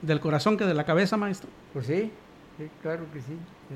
[0.00, 1.50] del corazón que de la cabeza, maestro.
[1.74, 2.10] Pues sí,
[2.56, 3.36] sí, claro que sí.
[3.68, 3.74] sí.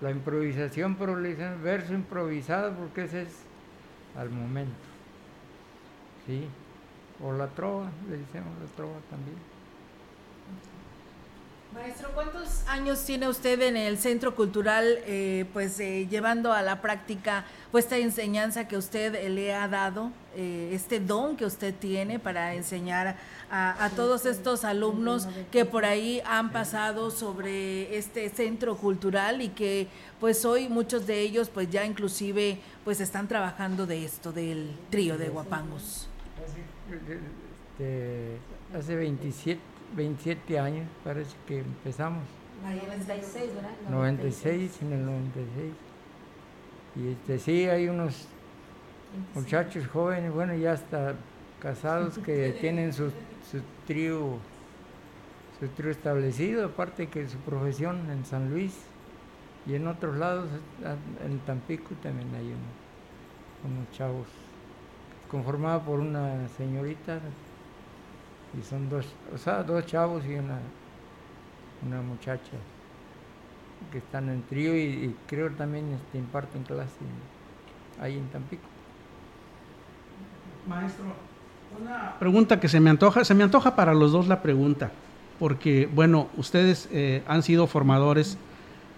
[0.00, 3.36] La improvisación, pero le dicen verso improvisado porque ese es
[4.16, 4.72] al momento.
[6.26, 6.46] Sí.
[7.22, 9.36] O la trova, le decimos la trova también.
[11.74, 16.80] Maestro, ¿cuántos años tiene usted en el Centro Cultural, eh, pues eh, llevando a la
[16.80, 22.18] práctica pues, esta enseñanza que usted le ha dado, eh, este don que usted tiene
[22.18, 23.16] para enseñar
[23.50, 29.48] a, a todos estos alumnos que por ahí han pasado sobre este Centro Cultural y
[29.48, 29.88] que
[30.20, 35.18] pues hoy muchos de ellos pues ya inclusive pues están trabajando de esto, del trío
[35.18, 36.08] de guapangos?
[37.78, 38.38] Este,
[38.76, 39.60] hace 27,
[39.94, 42.24] 27 años parece que empezamos.
[42.64, 43.70] 96, ¿verdad?
[43.88, 45.72] 96, en el 96.
[46.96, 48.26] Y este, sí, hay unos
[49.34, 51.14] muchachos jóvenes, bueno, ya hasta
[51.60, 53.14] casados que tienen su, su
[53.88, 54.42] trío
[55.50, 58.96] su trío establecido, aparte que su profesión en San Luis
[59.64, 60.50] y en otros lados,
[61.20, 62.78] en Tampico también hay un-
[63.62, 64.28] unos chavos
[65.28, 67.20] conformado por una señorita
[68.52, 70.74] y son dos, o sea, dos chavos y una,
[71.80, 72.68] una muchacha
[73.90, 77.04] que están en trío y, creo también este, imparten clase
[77.96, 78.70] ahí en Tampico.
[80.66, 81.27] Maestro,
[81.80, 84.90] una pregunta que se me antoja, se me antoja para los dos la pregunta,
[85.38, 88.38] porque bueno, ustedes eh, han sido formadores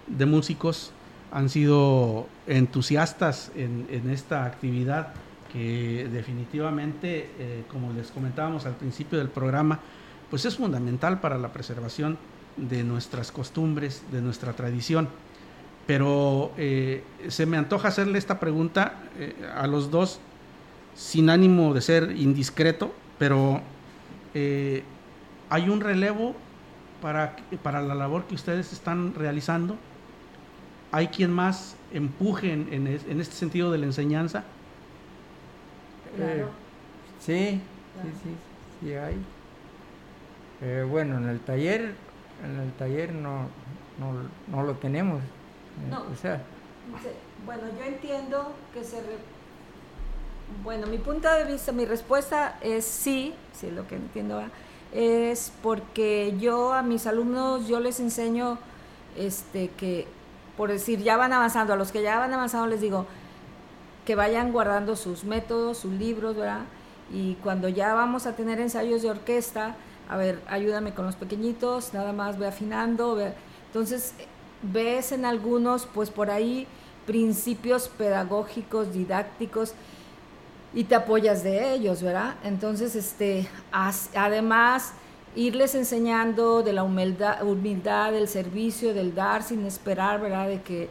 [0.07, 0.93] de músicos,
[1.33, 5.09] han sido entusiastas en, esta actividad
[5.53, 9.81] que definitivamente, eh, como les comentábamos al principio del programa,
[10.29, 12.19] pues es fundamental para la preservación
[12.57, 15.09] de nuestras costumbres, de nuestra tradición.
[15.87, 18.95] Pero eh, se me antoja hacerle esta pregunta
[19.57, 20.21] a los dos
[20.95, 23.61] sin ánimo de ser indiscreto, pero
[24.35, 24.83] eh,
[25.49, 26.35] hay un relevo
[27.03, 29.77] para, para la labor que ustedes están realizando.
[30.93, 34.45] Hay quien más empuje en, en es- en este sentido de la enseñanza.
[36.19, 36.45] Eh,
[37.21, 37.61] sí,
[38.03, 38.31] sí, sí,
[38.87, 39.17] sí hay.
[40.63, 41.95] Eh, bueno, en el taller,
[42.45, 43.47] en el taller no,
[43.99, 45.21] no, no lo tenemos.
[45.23, 46.03] eh, No.
[46.13, 46.43] O sea,
[47.03, 47.09] Sí,
[47.47, 48.97] Bueno, yo entiendo que se...
[49.01, 49.40] re-
[50.51, 54.43] Bueno, mi punto de vista, mi respuesta es sí, sí es lo que entiendo,
[54.93, 58.59] es porque yo a mis alumnos, yo les enseño
[59.17, 60.07] este, que,
[60.57, 63.07] por decir, ya van avanzando, a los que ya van avanzando les digo
[64.05, 66.63] que vayan guardando sus métodos, sus libros, ¿verdad?
[67.13, 69.77] Y cuando ya vamos a tener ensayos de orquesta,
[70.09, 73.33] a ver, ayúdame con los pequeñitos, nada más ve afinando, ve-
[73.67, 74.15] entonces
[74.63, 76.67] ves en algunos, pues por ahí,
[77.07, 79.75] principios pedagógicos, didácticos,
[80.73, 82.35] y te apoyas de ellos, ¿verdad?
[82.45, 83.49] Entonces, este,
[84.15, 84.93] además,
[85.35, 90.49] irles enseñando de la humildad, humildad, del servicio, del dar sin esperar, ¿verdad?
[90.49, 90.89] De que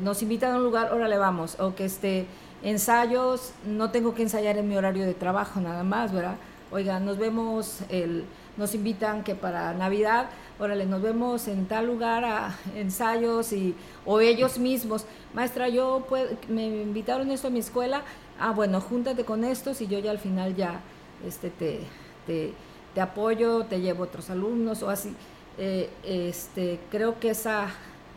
[0.00, 2.26] nos invitan a un lugar, órale, vamos, o que este,
[2.62, 6.36] ensayos, no tengo que ensayar en mi horario de trabajo nada más, ¿verdad?
[6.70, 8.24] Oiga, nos vemos, el,
[8.56, 13.74] nos invitan que para Navidad, órale, nos vemos en tal lugar a ensayos y,
[14.06, 15.04] o ellos mismos,
[15.34, 18.02] maestra, yo puedo, me invitaron esto a mi escuela,
[18.38, 20.80] ah, bueno, júntate con estos y yo ya al final ya
[21.26, 21.80] este, te,
[22.26, 22.52] te,
[22.94, 25.14] te apoyo, te llevo otros alumnos o así.
[25.58, 27.68] Eh, este, creo que esa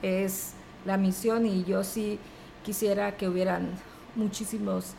[0.02, 0.54] es
[0.86, 2.20] la misión y yo sí
[2.64, 3.70] quisiera que hubieran
[4.16, 4.94] muchísimos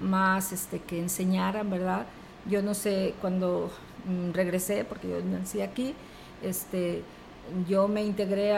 [0.00, 2.06] más este, que enseñaran, ¿verdad?
[2.48, 3.70] Yo no sé, cuando
[4.06, 5.94] mm, regresé, porque yo nací aquí,
[6.42, 7.02] este,
[7.68, 8.54] yo me integré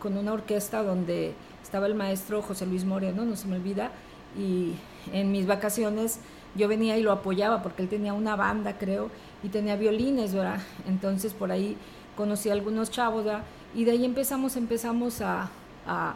[0.00, 3.90] con una orquesta donde estaba el maestro José Luis Moreno, no se me olvida,
[4.36, 4.74] y
[5.12, 6.20] en mis vacaciones
[6.54, 9.10] yo venía y lo apoyaba porque él tenía una banda, creo,
[9.42, 10.60] y tenía violines, ¿verdad?
[10.88, 11.76] Entonces por ahí
[12.16, 13.44] conocí a algunos chavos, ¿verdad?
[13.74, 15.48] Y de ahí empezamos, empezamos a,
[15.86, 16.14] a,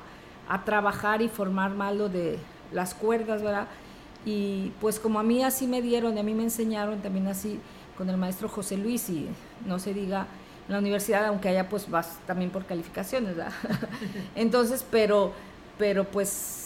[0.49, 2.39] a trabajar y formar más lo de
[2.73, 3.69] las cuerdas, ¿verdad?
[4.27, 7.61] Y pues como a mí así me dieron, a mí me enseñaron también así
[7.97, 9.29] con el maestro José Luis y
[9.67, 10.27] no se diga
[10.67, 13.53] en la universidad, aunque allá pues vas también por calificaciones, ¿verdad?
[14.35, 15.33] Entonces, pero,
[15.79, 16.64] pero pues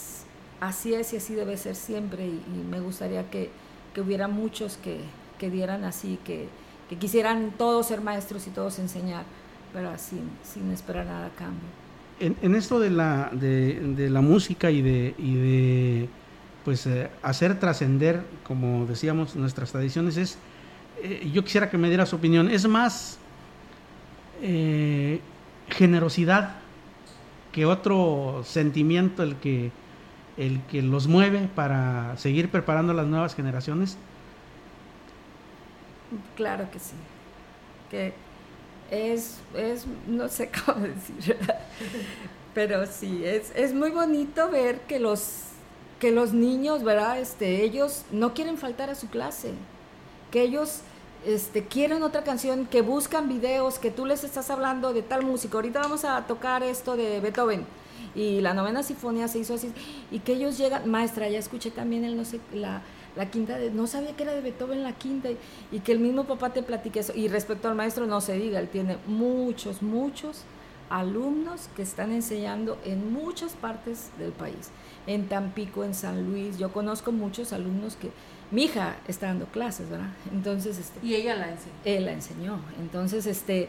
[0.61, 3.51] así es y así debe ser siempre y, me gustaría que,
[3.95, 5.01] que hubiera muchos que,
[5.39, 6.49] que dieran así, que,
[6.89, 9.25] que quisieran todos ser maestros y todos enseñar,
[9.73, 11.69] pero sin, sin esperar nada a cambio.
[12.21, 16.09] En, en esto de la, de la música y de, y de
[16.69, 20.37] pues, eh, hacer trascender, como decíamos, nuestras tradiciones, es,
[21.03, 23.17] eh, yo quisiera que me diera su opinión, es más
[24.43, 25.19] eh,
[25.71, 26.57] generosidad
[27.53, 29.71] que otro sentimiento el que,
[30.39, 33.99] el que los mueve para seguir preparando a las nuevas generaciones.
[36.37, 36.95] Claro que sí.
[37.91, 38.15] Que
[38.91, 41.37] es, es no sé cómo decir,
[42.55, 45.43] pero sí, es, es muy bonito ver que los,
[45.99, 47.19] que los niños, ¿verdad?
[47.19, 49.53] Este, ellos no quieren faltar a su clase,
[50.31, 50.81] que ellos
[51.27, 55.57] este, quieren otra canción, que buscan videos, que tú les estás hablando de tal música.
[55.57, 57.67] Ahorita vamos a tocar esto de Beethoven
[58.15, 59.73] y la novena sinfonía se hizo así
[60.11, 62.83] y que ellos llegan, maestra, ya escuché también el no sé la
[63.17, 65.37] la quinta de, no sabía que era de Beethoven la quinta y,
[65.73, 68.61] y que el mismo papá te platique eso y respecto al maestro no se diga,
[68.61, 70.45] él tiene muchos muchos
[70.91, 74.71] alumnos que están enseñando en muchas partes del país,
[75.07, 78.11] en Tampico, en San Luis, yo conozco muchos alumnos que
[78.51, 80.09] mi hija está dando clases, ¿verdad?
[80.33, 81.75] Entonces, este, Y ella la enseñó.
[81.85, 82.59] él la enseñó.
[82.81, 83.69] Entonces, este,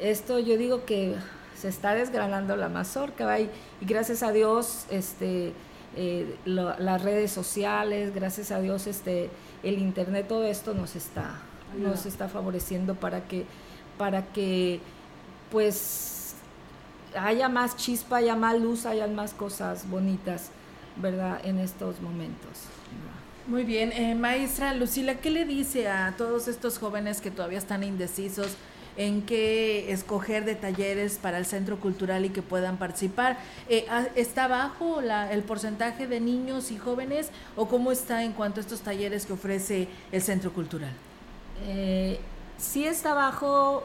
[0.00, 1.16] esto yo digo que
[1.56, 3.38] se está desgranando la mazorca, ¿va?
[3.40, 5.52] y, y gracias a Dios, este,
[5.96, 9.30] eh, lo- las redes sociales, gracias a Dios, este,
[9.62, 11.36] el internet, todo esto nos está,
[11.74, 11.90] Ayuda.
[11.90, 13.44] nos está favoreciendo para que,
[13.98, 14.80] para que,
[15.50, 16.34] pues,
[17.18, 20.50] haya más chispa, haya más luz, haya más cosas bonitas,
[20.96, 21.40] ¿verdad?
[21.44, 22.50] En estos momentos.
[23.46, 27.84] Muy bien, eh, maestra Lucila, ¿qué le dice a todos estos jóvenes que todavía están
[27.84, 28.56] indecisos
[28.96, 33.38] en qué escoger de talleres para el centro cultural y que puedan participar?
[33.68, 38.60] Eh, ah, ¿Está bajo el porcentaje de niños y jóvenes o cómo está en cuanto
[38.60, 40.92] a estos talleres que ofrece el centro cultural?
[41.66, 42.18] Eh,
[42.58, 43.84] sí está bajo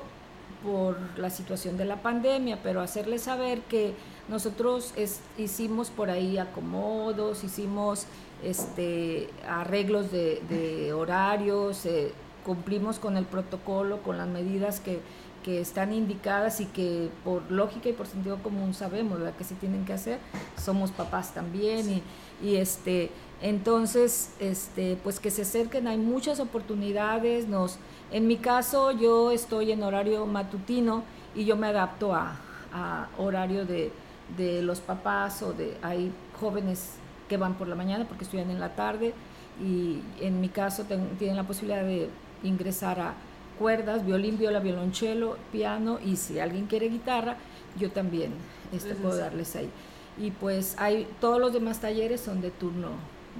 [0.63, 3.93] por la situación de la pandemia, pero hacerles saber que
[4.27, 4.93] nosotros
[5.37, 8.05] hicimos por ahí acomodos, hicimos
[8.43, 12.11] este, arreglos de, de horarios, eh,
[12.49, 15.01] cumplimos con el protocolo, con las medidas que,
[15.43, 19.35] que están indicadas y que por lógica y por sentido común sabemos ¿verdad?
[19.35, 20.17] que se tienen que hacer.
[20.57, 22.03] Somos papás también y,
[22.43, 23.11] y este,
[23.43, 27.47] entonces, este, pues que se acerquen, hay muchas oportunidades.
[27.47, 27.77] Nos,
[28.09, 31.03] en mi caso, yo estoy en horario matutino
[31.35, 32.35] y yo me adapto a,
[32.73, 33.91] a horario de,
[34.37, 36.95] de los papás o de hay jóvenes
[37.27, 39.13] que van por la mañana porque estudian en la tarde
[39.61, 40.85] y en mi caso
[41.19, 42.09] tienen la posibilidad de
[42.43, 43.13] ingresar a
[43.57, 47.35] cuerdas, violín, viola, violonchelo, piano y si alguien quiere guitarra,
[47.77, 48.31] yo también
[48.71, 49.69] este, puedo darles ahí.
[50.17, 52.89] Y pues hay todos los demás talleres son de turno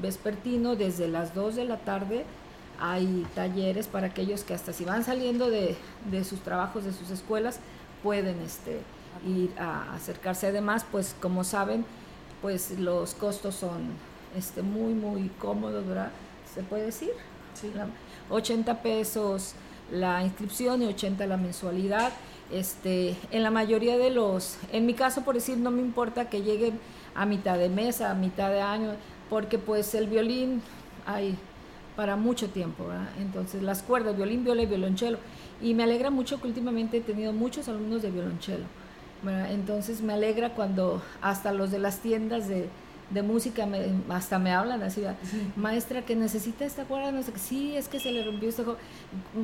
[0.02, 2.26] vespertino desde las 2 de la tarde.
[2.80, 5.76] Hay talleres para aquellos que hasta si van saliendo de,
[6.10, 7.60] de sus trabajos, de sus escuelas,
[8.04, 8.80] pueden este,
[9.28, 10.48] ir a acercarse.
[10.48, 11.86] Además, pues como saben,
[12.42, 13.90] pues los costos son
[14.38, 16.12] este, muy, muy cómodos, ¿verdad?
[16.54, 17.12] ¿Se puede decir?
[17.76, 17.88] La-
[18.30, 19.54] 80 pesos
[19.92, 22.12] la inscripción y 80 la mensualidad.
[22.52, 26.42] Este, en la mayoría de los, en mi caso por decir, no me importa que
[26.42, 26.80] lleguen
[27.16, 28.92] a mitad de mes, a mitad de año,
[29.30, 30.62] porque pues el violín
[31.06, 31.36] hay
[31.96, 32.86] para mucho tiempo.
[33.20, 35.18] Entonces las cuerdas, violín, viola y violonchelo.
[35.62, 38.66] Y me alegra mucho que últimamente he tenido muchos alumnos de violonchelo.
[39.50, 42.70] Entonces me alegra cuando hasta los de las tiendas de,
[43.10, 45.18] de música me- hasta me hablan así, ¿verdad?
[45.56, 48.64] maestra que necesita esta cuerda, no sé qué, sí, es que se le rompió este
[48.64, 48.80] juego,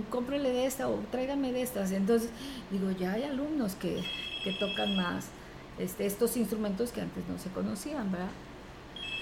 [0.09, 1.91] cómprele de esta o tráigame de estas.
[1.91, 2.29] Entonces
[2.71, 4.03] digo, ya hay alumnos que,
[4.43, 5.25] que tocan más
[5.79, 8.27] este, estos instrumentos que antes no se conocían, ¿verdad?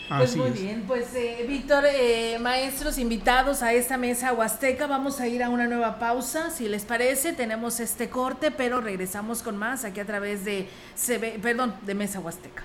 [0.10, 0.62] Pues Así muy es.
[0.62, 5.50] bien, pues eh, Víctor, eh, maestros invitados a esta mesa huasteca, vamos a ir a
[5.50, 10.06] una nueva pausa, si les parece, tenemos este corte, pero regresamos con más aquí a
[10.06, 10.68] través de
[10.98, 12.64] CB, perdón, de Mesa Huasteca.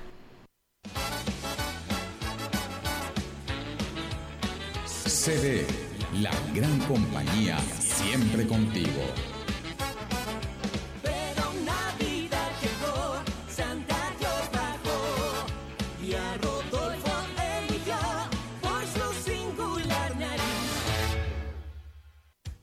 [6.22, 9.03] La gran compañía, siempre contigo.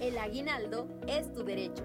[0.00, 1.84] El aguinaldo es tu derecho.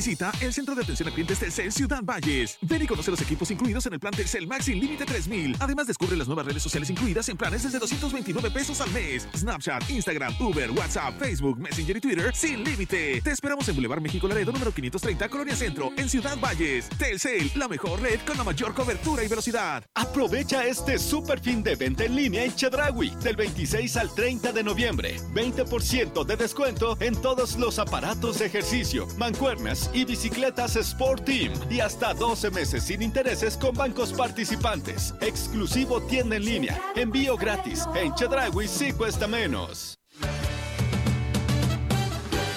[0.01, 2.57] Visita el Centro de Atención a Clientes Telcel Ciudad Valles.
[2.63, 5.57] Ven y conoce los equipos incluidos en el plan Telcel Max sin límite 3000.
[5.59, 9.27] Además, descubre las nuevas redes sociales incluidas en planes desde 229 pesos al mes.
[9.35, 13.21] Snapchat, Instagram, Uber, WhatsApp, Facebook, Messenger y Twitter sin límite.
[13.21, 16.89] Te esperamos en Boulevard México Laredo número 530, Colonia Centro, en Ciudad Valles.
[16.97, 19.83] Telcel, la mejor red con la mayor cobertura y velocidad.
[19.93, 24.63] Aprovecha este super fin de venta en línea en Chedraui del 26 al 30 de
[24.63, 25.19] noviembre.
[25.35, 31.79] 20% de descuento en todos los aparatos de ejercicio, mancuernas y bicicletas Sport Team y
[31.79, 35.13] hasta 12 meses sin intereses con bancos participantes.
[35.21, 36.81] Exclusivo tienda en línea.
[36.95, 37.85] Envío gratis.
[37.95, 39.97] En Chedraui sí cuesta menos.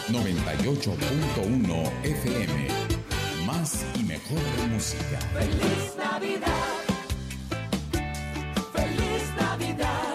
[0.08, 2.68] 98.1 FM.
[3.46, 4.38] Más y mejor
[4.70, 5.18] música.
[5.32, 6.46] Feliz Navidad.
[8.72, 9.34] Feliz Navidad.
[9.34, 10.13] Feliz Navidad.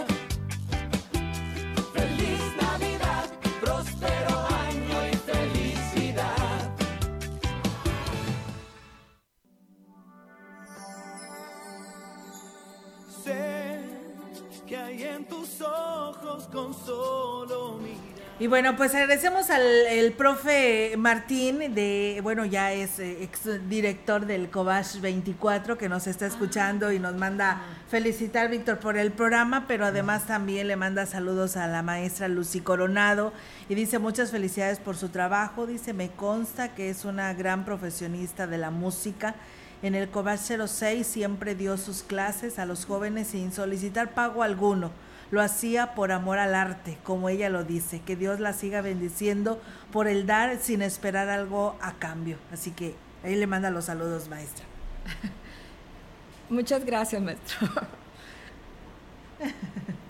[18.42, 24.26] Y bueno, pues agradecemos al el profe Martín, de, bueno, ya es eh, ex director
[24.26, 29.66] del Cobach 24, que nos está escuchando y nos manda felicitar, Víctor, por el programa,
[29.68, 33.34] pero además también le manda saludos a la maestra Lucy Coronado
[33.68, 35.68] y dice muchas felicidades por su trabajo.
[35.68, 39.36] Dice, me consta que es una gran profesionista de la música.
[39.82, 44.92] En el Cobach 06 siempre dio sus clases a los jóvenes sin solicitar pago alguno
[45.32, 48.02] lo hacía por amor al arte, como ella lo dice.
[48.02, 49.62] Que Dios la siga bendiciendo
[49.92, 52.38] por el dar sin esperar algo a cambio.
[52.52, 54.66] Así que ahí le manda los saludos, maestra.
[56.50, 57.68] Muchas gracias, maestro.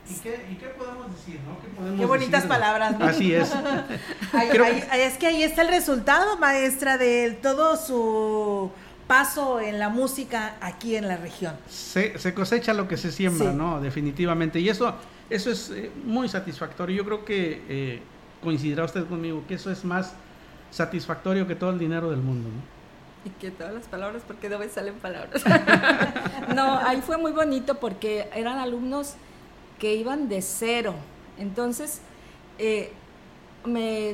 [0.10, 1.40] ¿Y qué, y qué podemos decir?
[1.46, 1.60] ¿no?
[1.62, 2.50] ¿Qué, podemos Qué bonitas decir?
[2.50, 2.98] palabras.
[2.98, 3.06] ¿no?
[3.06, 3.52] Así es.
[4.34, 8.72] Ay, Creo- ay, ay, es que ahí está el resultado, maestra, de todo su
[9.10, 11.56] paso en la música aquí en la región.
[11.68, 13.58] se, se cosecha lo que se siembra, Sí.
[13.58, 13.82] ¿no?
[13.82, 14.60] Definitivamente.
[14.60, 14.94] Y eso,
[15.32, 16.96] eso es eh, muy satisfactorio.
[16.98, 18.02] Yo creo que eh,
[18.44, 20.14] coincidirá usted conmigo que eso es más
[20.70, 22.62] satisfactorio que todo el dinero del mundo, ¿no?
[23.26, 25.42] Y que todas las palabras, porque no me salen palabras.
[26.56, 29.16] no, ahí fue muy bonito porque eran alumnos
[29.80, 30.94] que iban de cero.
[31.40, 32.02] Entonces,
[32.60, 32.92] eh,
[33.66, 34.14] me,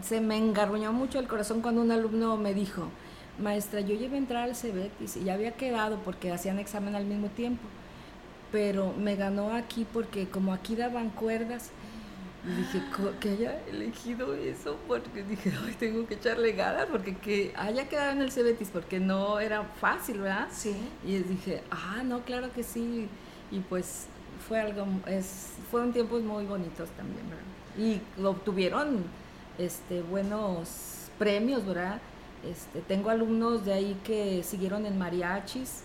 [0.00, 2.88] se me engarruñó mucho el corazón cuando un alumno me dijo,
[3.38, 7.04] maestra, yo llegué a entrar al Cebetis y ya había quedado porque hacían examen al
[7.04, 7.62] mismo tiempo,
[8.50, 11.70] pero me ganó aquí porque como aquí daban cuerdas,
[12.44, 17.14] y dije, "Co- que haya elegido eso, porque dije, ay, tengo que echarle ganas, porque
[17.16, 20.48] que haya quedado en el Cebetis, porque no era fácil, ¿verdad?
[20.50, 20.74] Sí.
[21.06, 23.06] Y dije, ah, no, claro que sí.
[23.52, 24.06] Y pues
[24.48, 27.44] fue algo, es, fueron tiempos muy bonitos también, ¿verdad?
[27.78, 29.04] Y obtuvieron
[29.56, 30.68] este, buenos
[31.20, 32.00] premios, ¿verdad?
[32.44, 35.82] Este, tengo alumnos de ahí que siguieron en mariachis.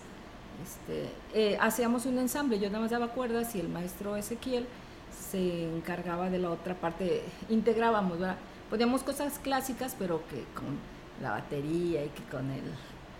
[0.62, 4.66] Este, eh, hacíamos un ensamble, yo nada más daba cuerdas y el maestro Ezequiel
[5.30, 8.36] se encargaba de la otra parte, integrábamos, ¿verdad?
[8.70, 10.78] Poníamos cosas clásicas, pero que con
[11.22, 12.62] la batería y que con el,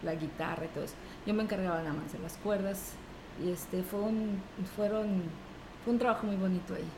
[0.02, 0.94] la guitarra y todo eso.
[1.26, 2.92] Yo me encargaba nada más de las cuerdas
[3.44, 4.40] y este fue un,
[4.76, 5.22] fueron,
[5.84, 6.88] fue un trabajo muy bonito ahí.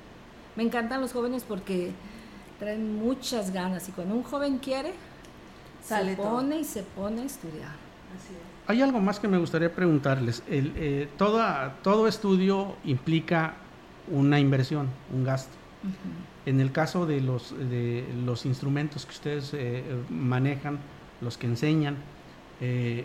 [0.57, 1.93] Me encantan los jóvenes porque
[2.59, 4.93] traen muchas ganas y cuando un joven quiere,
[5.83, 6.31] Sale se todo.
[6.31, 7.71] pone y se pone a estudiar.
[8.67, 10.43] Hay algo más que me gustaría preguntarles.
[10.49, 13.55] El, eh, toda, todo estudio implica
[14.09, 15.57] una inversión, un gasto.
[16.47, 20.79] En el caso de los, de los instrumentos que ustedes eh, manejan,
[21.21, 21.97] los que enseñan,
[22.61, 23.05] eh,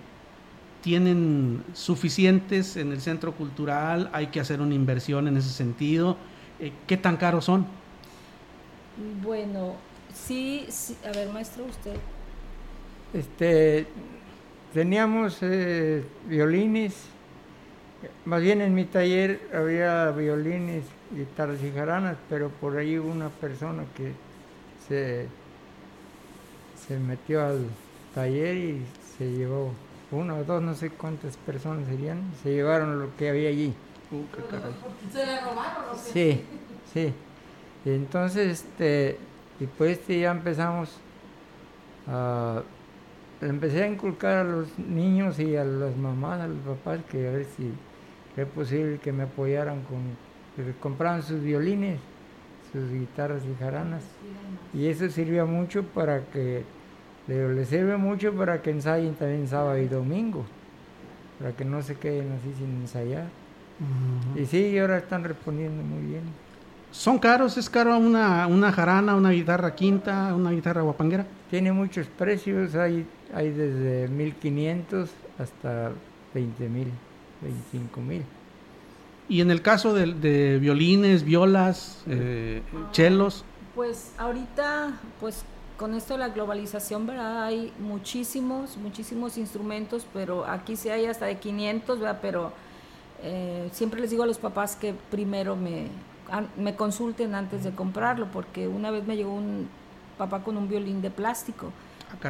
[0.81, 4.09] ¿tienen suficientes en el centro cultural?
[4.13, 6.17] ¿Hay que hacer una inversión en ese sentido?
[6.59, 7.65] Eh, ¿Qué tan caros son?
[9.23, 9.73] Bueno,
[10.13, 11.95] sí, sí, a ver, maestro, usted.
[13.15, 13.87] Este,
[14.73, 16.93] teníamos eh, violines,
[18.25, 20.83] más bien en mi taller había violines,
[21.15, 24.11] guitarras y jaranas, pero por ahí hubo una persona que
[24.85, 25.27] se,
[26.85, 27.67] se metió al
[28.13, 28.81] taller y
[29.17, 29.71] se llevó
[30.11, 33.73] una o dos, no sé cuántas personas serían, se llevaron lo que había allí.
[35.13, 36.11] ¿Se le robaron o qué?
[36.11, 36.41] Sí,
[36.93, 37.13] sí.
[37.85, 39.17] Y entonces, este,
[39.61, 40.97] y pues este, ya empezamos
[42.09, 42.61] a...
[43.41, 47.27] le empecé a inculcar a los niños y a las mamás, a los papás, que
[47.27, 47.71] a ver si
[48.37, 49.99] es posible que me apoyaran con...
[50.55, 51.99] que compraran sus violines,
[52.71, 54.03] sus guitarras y jaranas.
[54.73, 56.63] Y eso sirvió mucho para que...
[57.27, 60.45] le sirve mucho para que ensayen también sábado y domingo,
[61.39, 63.27] para que no se queden así sin ensayar.
[64.35, 66.23] Y sí, ahora están respondiendo muy bien.
[66.91, 67.57] ¿Son caros?
[67.57, 71.25] ¿Es caro una, una jarana, una guitarra quinta, una guitarra guapanguera?
[71.49, 73.05] Tiene muchos precios, hay,
[73.35, 75.91] hay desde 1500 hasta
[76.33, 76.87] 20 mil,
[77.41, 78.23] 25 mil.
[79.27, 82.61] Y en el caso de, de violines, violas, eh,
[82.91, 85.43] chelos, Pues ahorita, pues
[85.77, 87.43] con esto de la globalización, ¿verdad?
[87.43, 92.19] Hay muchísimos, muchísimos instrumentos, pero aquí sí hay hasta de 500, ¿verdad?
[92.21, 92.53] Pero
[93.23, 95.87] eh, siempre les digo a los papás que primero me,
[96.31, 99.67] an- me consulten antes de comprarlo, porque una vez me llegó un
[100.17, 101.71] papá con un violín de plástico.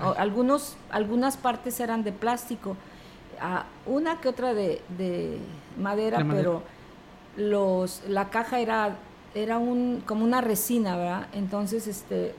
[0.03, 2.75] O- algunos, algunas partes eran de plástico,
[3.41, 5.38] ah, una que otra de, de
[5.79, 6.43] madera, De madera.
[6.43, 6.63] pero
[7.38, 8.95] los, la caja era,
[9.33, 11.27] era un, como una resina, ¿verdad?
[11.33, 12.33] Entonces, este,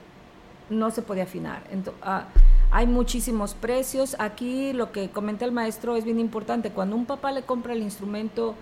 [0.71, 1.63] no se podía afinar.
[2.03, 2.25] Ah,
[2.71, 4.17] hay muchísimos precios.
[4.19, 6.71] Aquí lo que comenta el maestro es bien importante.
[6.71, 8.55] Cuando un papá le compra el instrumento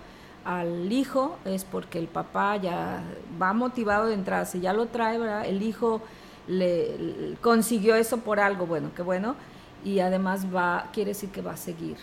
[0.43, 3.01] al hijo es porque el papá ya
[3.41, 4.45] va motivado de entrada.
[4.45, 5.45] Si ya lo trae, ¿verdad?
[5.47, 6.01] El hijo
[6.47, 9.35] le, consiguió eso por algo bueno, qué bueno.
[9.83, 11.97] Y además va, quiere decir que va a seguir,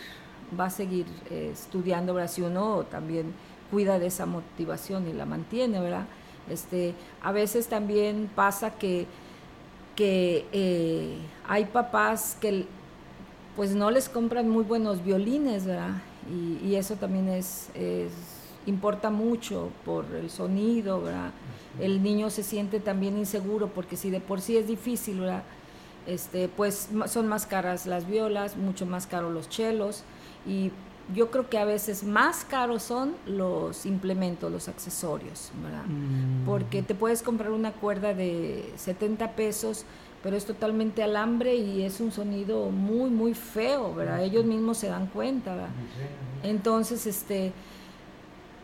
[0.57, 2.31] va a seguir eh, estudiando, ¿verdad?
[2.31, 3.33] Si uno también
[3.71, 6.05] cuida de esa motivación y la mantiene, ¿verdad?
[6.49, 9.07] Este, a veces también pasa que,
[9.95, 11.17] que eh,
[11.47, 12.65] hay papás que
[13.55, 16.01] pues no les compran muy buenos violines, ¿verdad?
[16.31, 18.32] Y, y eso también es, es-
[18.65, 21.31] importa mucho por el sonido, ¿verdad?
[21.79, 25.43] El niño se siente también inseguro porque si de por sí es difícil, ¿verdad?
[26.05, 30.03] Este, pues son más caras las violas, mucho más caros los chelos
[30.45, 30.71] y
[31.13, 35.83] yo creo que a veces más caros son los implementos, los accesorios, ¿verdad?
[35.85, 36.45] Mm.
[36.45, 39.85] Porque te puedes comprar una cuerda de 70 pesos,
[40.21, 44.23] pero es totalmente alambre y es un sonido muy, muy feo, ¿verdad?
[44.23, 45.69] Ellos mismos se dan cuenta, ¿verdad?
[46.43, 47.51] Entonces, este,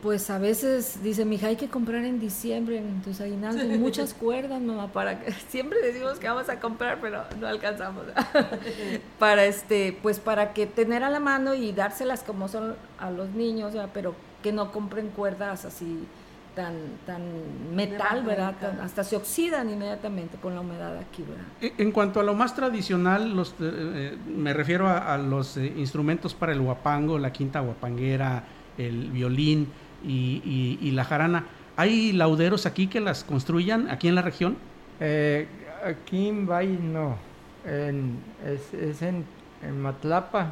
[0.01, 4.61] pues a veces dice, mija, hay que comprar en diciembre en tus aguinaldos muchas cuerdas,
[4.61, 8.03] mamá, para que siempre decimos que vamos a comprar, pero no alcanzamos.
[9.19, 13.29] para este, pues para que tener a la mano y dárselas como son a los
[13.31, 13.89] niños, ¿verdad?
[13.93, 16.05] pero que no compren cuerdas así
[16.55, 16.73] tan
[17.05, 17.21] tan
[17.75, 18.55] metal, ¿verdad?
[18.59, 21.45] Tan- hasta se oxidan inmediatamente con la humedad aquí, ¿verdad?
[21.61, 25.57] En en cuanto a lo más tradicional, los, eh, eh, me refiero a, a los
[25.57, 28.43] eh, instrumentos para el huapango, la quinta huapanguera,
[28.77, 29.67] el violín
[30.03, 31.45] y, y- y la jarana.
[31.77, 34.57] ¿Hay lauderos aquí que las construyan aquí en la región?
[34.99, 35.47] Eh,
[35.85, 37.15] aquí en Valle no,
[37.65, 39.23] en- es, es en,
[39.63, 40.51] en Matlapa,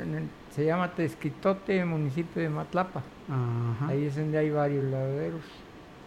[0.00, 3.02] en se llama Tezquitote, municipio de Matlapa.
[3.28, 3.88] Ajá.
[3.88, 5.42] Ahí es donde hay varios lavaderos.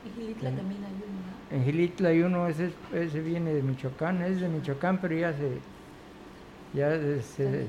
[0.05, 4.21] Y Gilitla también hay uno, En Gilitla hay uno, ese, es- ese viene de Michoacán,
[4.23, 5.59] es de Michoacán, pero ya se,
[6.73, 6.89] ya
[7.21, 7.67] se-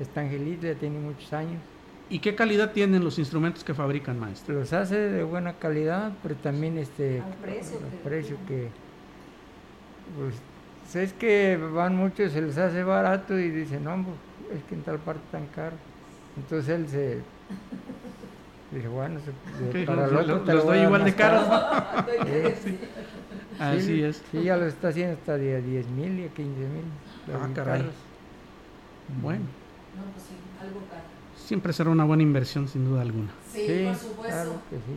[0.00, 1.60] está en Gilitla, tiene muchos años.
[2.10, 4.54] ¿Y qué calidad tienen los instrumentos que fabrican, maestro?
[4.54, 8.68] Los hace de buena calidad, pero también este Al precio al que- precio que
[10.16, 10.34] pues
[10.96, 13.94] es que van muchos, se les hace barato y dicen, no,
[14.54, 15.76] es que en tal parte tan caro.
[16.38, 17.18] Entonces él se
[18.74, 21.40] dice, bueno, se- Ok, para el los- otro los- te los doy igual de caro".
[22.24, 22.54] Sí.
[22.70, 22.78] Sí.
[23.58, 24.22] Así Sí, es.
[24.30, 26.84] Sí, ya lo está haciendo hasta de a 10 mil y a 15 mil.
[27.34, 27.82] Ah, caray.
[29.20, 29.40] Bueno,
[29.96, 31.02] No, pues sí, algo caro.
[31.48, 33.30] Siempre será una buena inversión sin duda alguna.
[33.54, 34.26] Sí, por supuesto.
[34.28, 34.92] Claro que sí.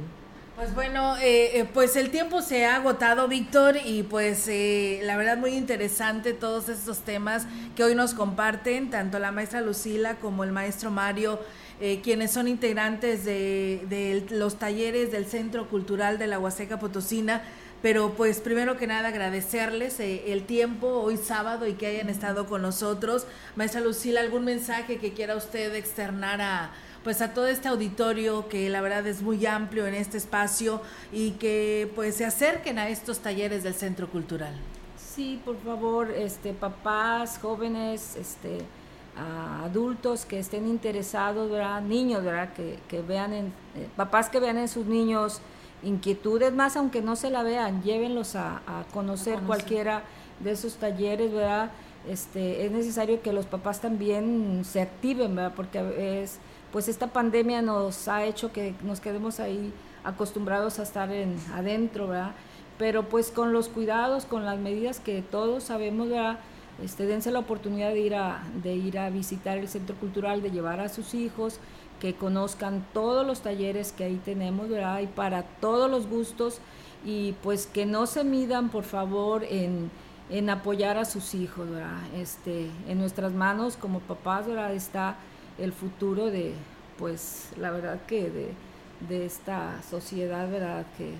[0.57, 5.15] Pues bueno, eh, eh, pues el tiempo se ha agotado, Víctor, y pues eh, la
[5.15, 10.43] verdad muy interesante todos estos temas que hoy nos comparten, tanto la maestra Lucila como
[10.43, 11.39] el maestro Mario,
[11.79, 17.41] eh, quienes son integrantes de, de los talleres del Centro Cultural de la Huasteca Potosina.
[17.81, 22.45] Pero pues primero que nada agradecerles eh, el tiempo hoy sábado y que hayan estado
[22.45, 23.25] con nosotros.
[23.55, 26.71] Maestra Lucila, ¿algún mensaje que quiera usted externar a,
[27.03, 31.31] pues a todo este auditorio que la verdad es muy amplio en este espacio y
[31.31, 34.53] que pues se acerquen a estos talleres del Centro Cultural.
[34.97, 38.59] Sí, por favor, este, papás, jóvenes, este,
[39.17, 41.81] a adultos que estén interesados, ¿verdad?
[41.81, 42.53] niños, ¿verdad?
[42.53, 45.41] Que, que vean en, eh, papás que vean en sus niños
[45.83, 49.39] inquietudes más, aunque no se la vean, llévenlos a, a conocer conocer.
[49.39, 50.03] cualquiera
[50.39, 51.71] de esos talleres, ¿verdad?
[52.07, 55.53] Este, es necesario que los papás también se activen, ¿verdad?
[55.55, 56.39] Porque es,
[56.71, 59.71] pues esta pandemia nos ha hecho que nos quedemos ahí
[60.03, 62.31] acostumbrados a estar en, adentro, ¿verdad?
[62.77, 66.39] Pero pues con los cuidados, con las medidas que todos sabemos, ¿verdad?
[66.83, 70.49] Este, dense la oportunidad de ir, a, de ir a visitar el centro cultural, de
[70.49, 71.59] llevar a sus hijos,
[72.01, 75.01] que conozcan todos los talleres que ahí tenemos, ¿verdad?
[75.01, 76.59] Y para todos los gustos
[77.05, 79.91] y pues que no se midan, por favor, en,
[80.31, 81.99] en apoyar a sus hijos, ¿verdad?
[82.15, 84.73] Este, en nuestras manos como papás, ¿verdad?
[84.73, 85.15] Está
[85.59, 86.55] el futuro de,
[86.97, 88.53] pues, la verdad que de,
[89.07, 90.87] de esta sociedad, ¿verdad?
[90.97, 91.13] Que,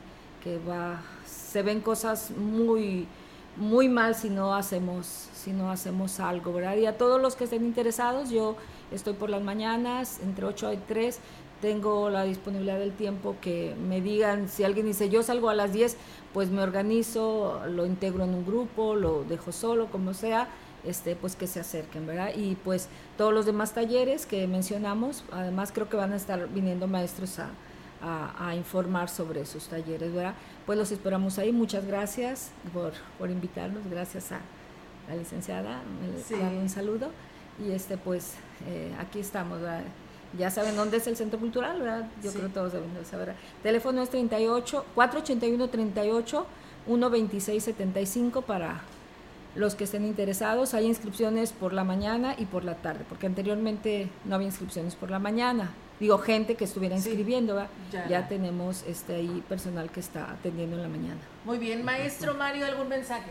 [0.43, 3.07] que va, se ven cosas muy,
[3.55, 6.77] muy mal si no hacemos, si no hacemos algo, ¿verdad?
[6.77, 8.55] Y a todos los que estén interesados, yo
[8.91, 11.19] estoy por las mañanas, entre 8 y 3,
[11.61, 15.73] tengo la disponibilidad del tiempo que me digan, si alguien dice yo salgo a las
[15.73, 15.95] 10,
[16.33, 20.47] pues me organizo, lo integro en un grupo, lo dejo solo, como sea,
[20.83, 22.31] este, pues que se acerquen, ¿verdad?
[22.35, 22.87] Y pues
[23.17, 27.49] todos los demás talleres que mencionamos, además creo que van a estar viniendo maestros a,
[28.01, 30.33] a, a informar sobre sus talleres, ¿verdad?
[30.65, 34.39] Pues los esperamos ahí, muchas gracias por, por invitarnos, gracias a
[35.07, 36.33] la licenciada, me Sí.
[36.33, 37.09] un saludo
[37.63, 38.33] y este pues
[38.68, 39.82] eh, aquí estamos, ¿verdad?
[40.38, 42.07] Ya saben dónde es el Centro Cultural, ¿verdad?
[42.24, 42.38] Yo Sí.
[42.38, 43.34] creo que todos deben de saber.
[43.64, 46.45] Teléfono es 38 481 38
[46.88, 48.82] 126 75 para
[49.55, 50.74] los que estén interesados.
[50.74, 55.12] Hay inscripciones por la mañana y por la tarde, porque anteriormente no había inscripciones por
[55.12, 55.72] la mañana.
[55.99, 57.70] Digo, gente que estuviera inscribiendo, ¿verdad?
[57.91, 58.07] ya.
[58.07, 61.20] Ya, tenemos este ahí personal que está atendiendo en la mañana.
[61.45, 63.30] Muy bien, maestro Mario, ¿algún mensaje?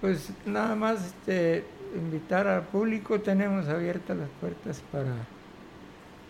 [0.00, 5.14] Pues nada más este, invitar al público, tenemos abiertas las puertas para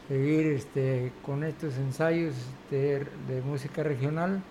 [0.08, 2.34] seguir este, con estos ensayos
[2.64, 4.42] este, de música regional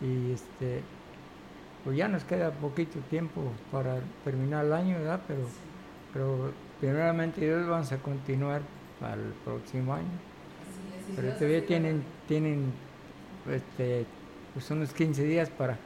[0.00, 0.82] y este
[1.84, 5.20] pues ya nos queda poquito tiempo para terminar el año, ¿verdad?
[5.28, 5.42] Pero,
[6.14, 8.62] pero primeramente Dios vamos a continuar
[8.98, 10.08] para el próximo año.
[11.14, 12.72] Pero todavía tienen, tienen
[13.52, 14.06] este,
[14.54, 15.76] pues unos 15 días para,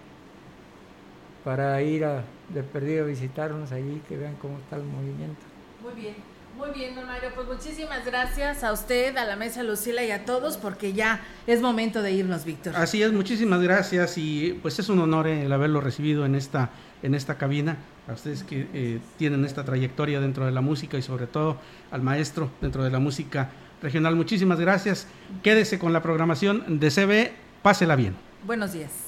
[1.44, 5.40] para ir a, de perdido visitarnos allí, que vean cómo está el movimiento.
[5.82, 6.14] Muy bien.
[6.58, 10.24] Muy bien, don Mario, pues muchísimas gracias a usted, a la mesa Lucila y a
[10.24, 12.74] todos, porque ya es momento de irnos, Víctor.
[12.74, 16.70] Así es, muchísimas gracias y pues es un honor el haberlo recibido en esta,
[17.04, 17.76] en esta cabina,
[18.08, 21.58] a ustedes que eh, tienen esta trayectoria dentro de la música y sobre todo
[21.92, 24.16] al maestro dentro de la música regional.
[24.16, 25.06] Muchísimas gracias,
[25.44, 27.30] quédese con la programación de CB,
[27.62, 28.16] pásela bien.
[28.44, 29.07] Buenos días.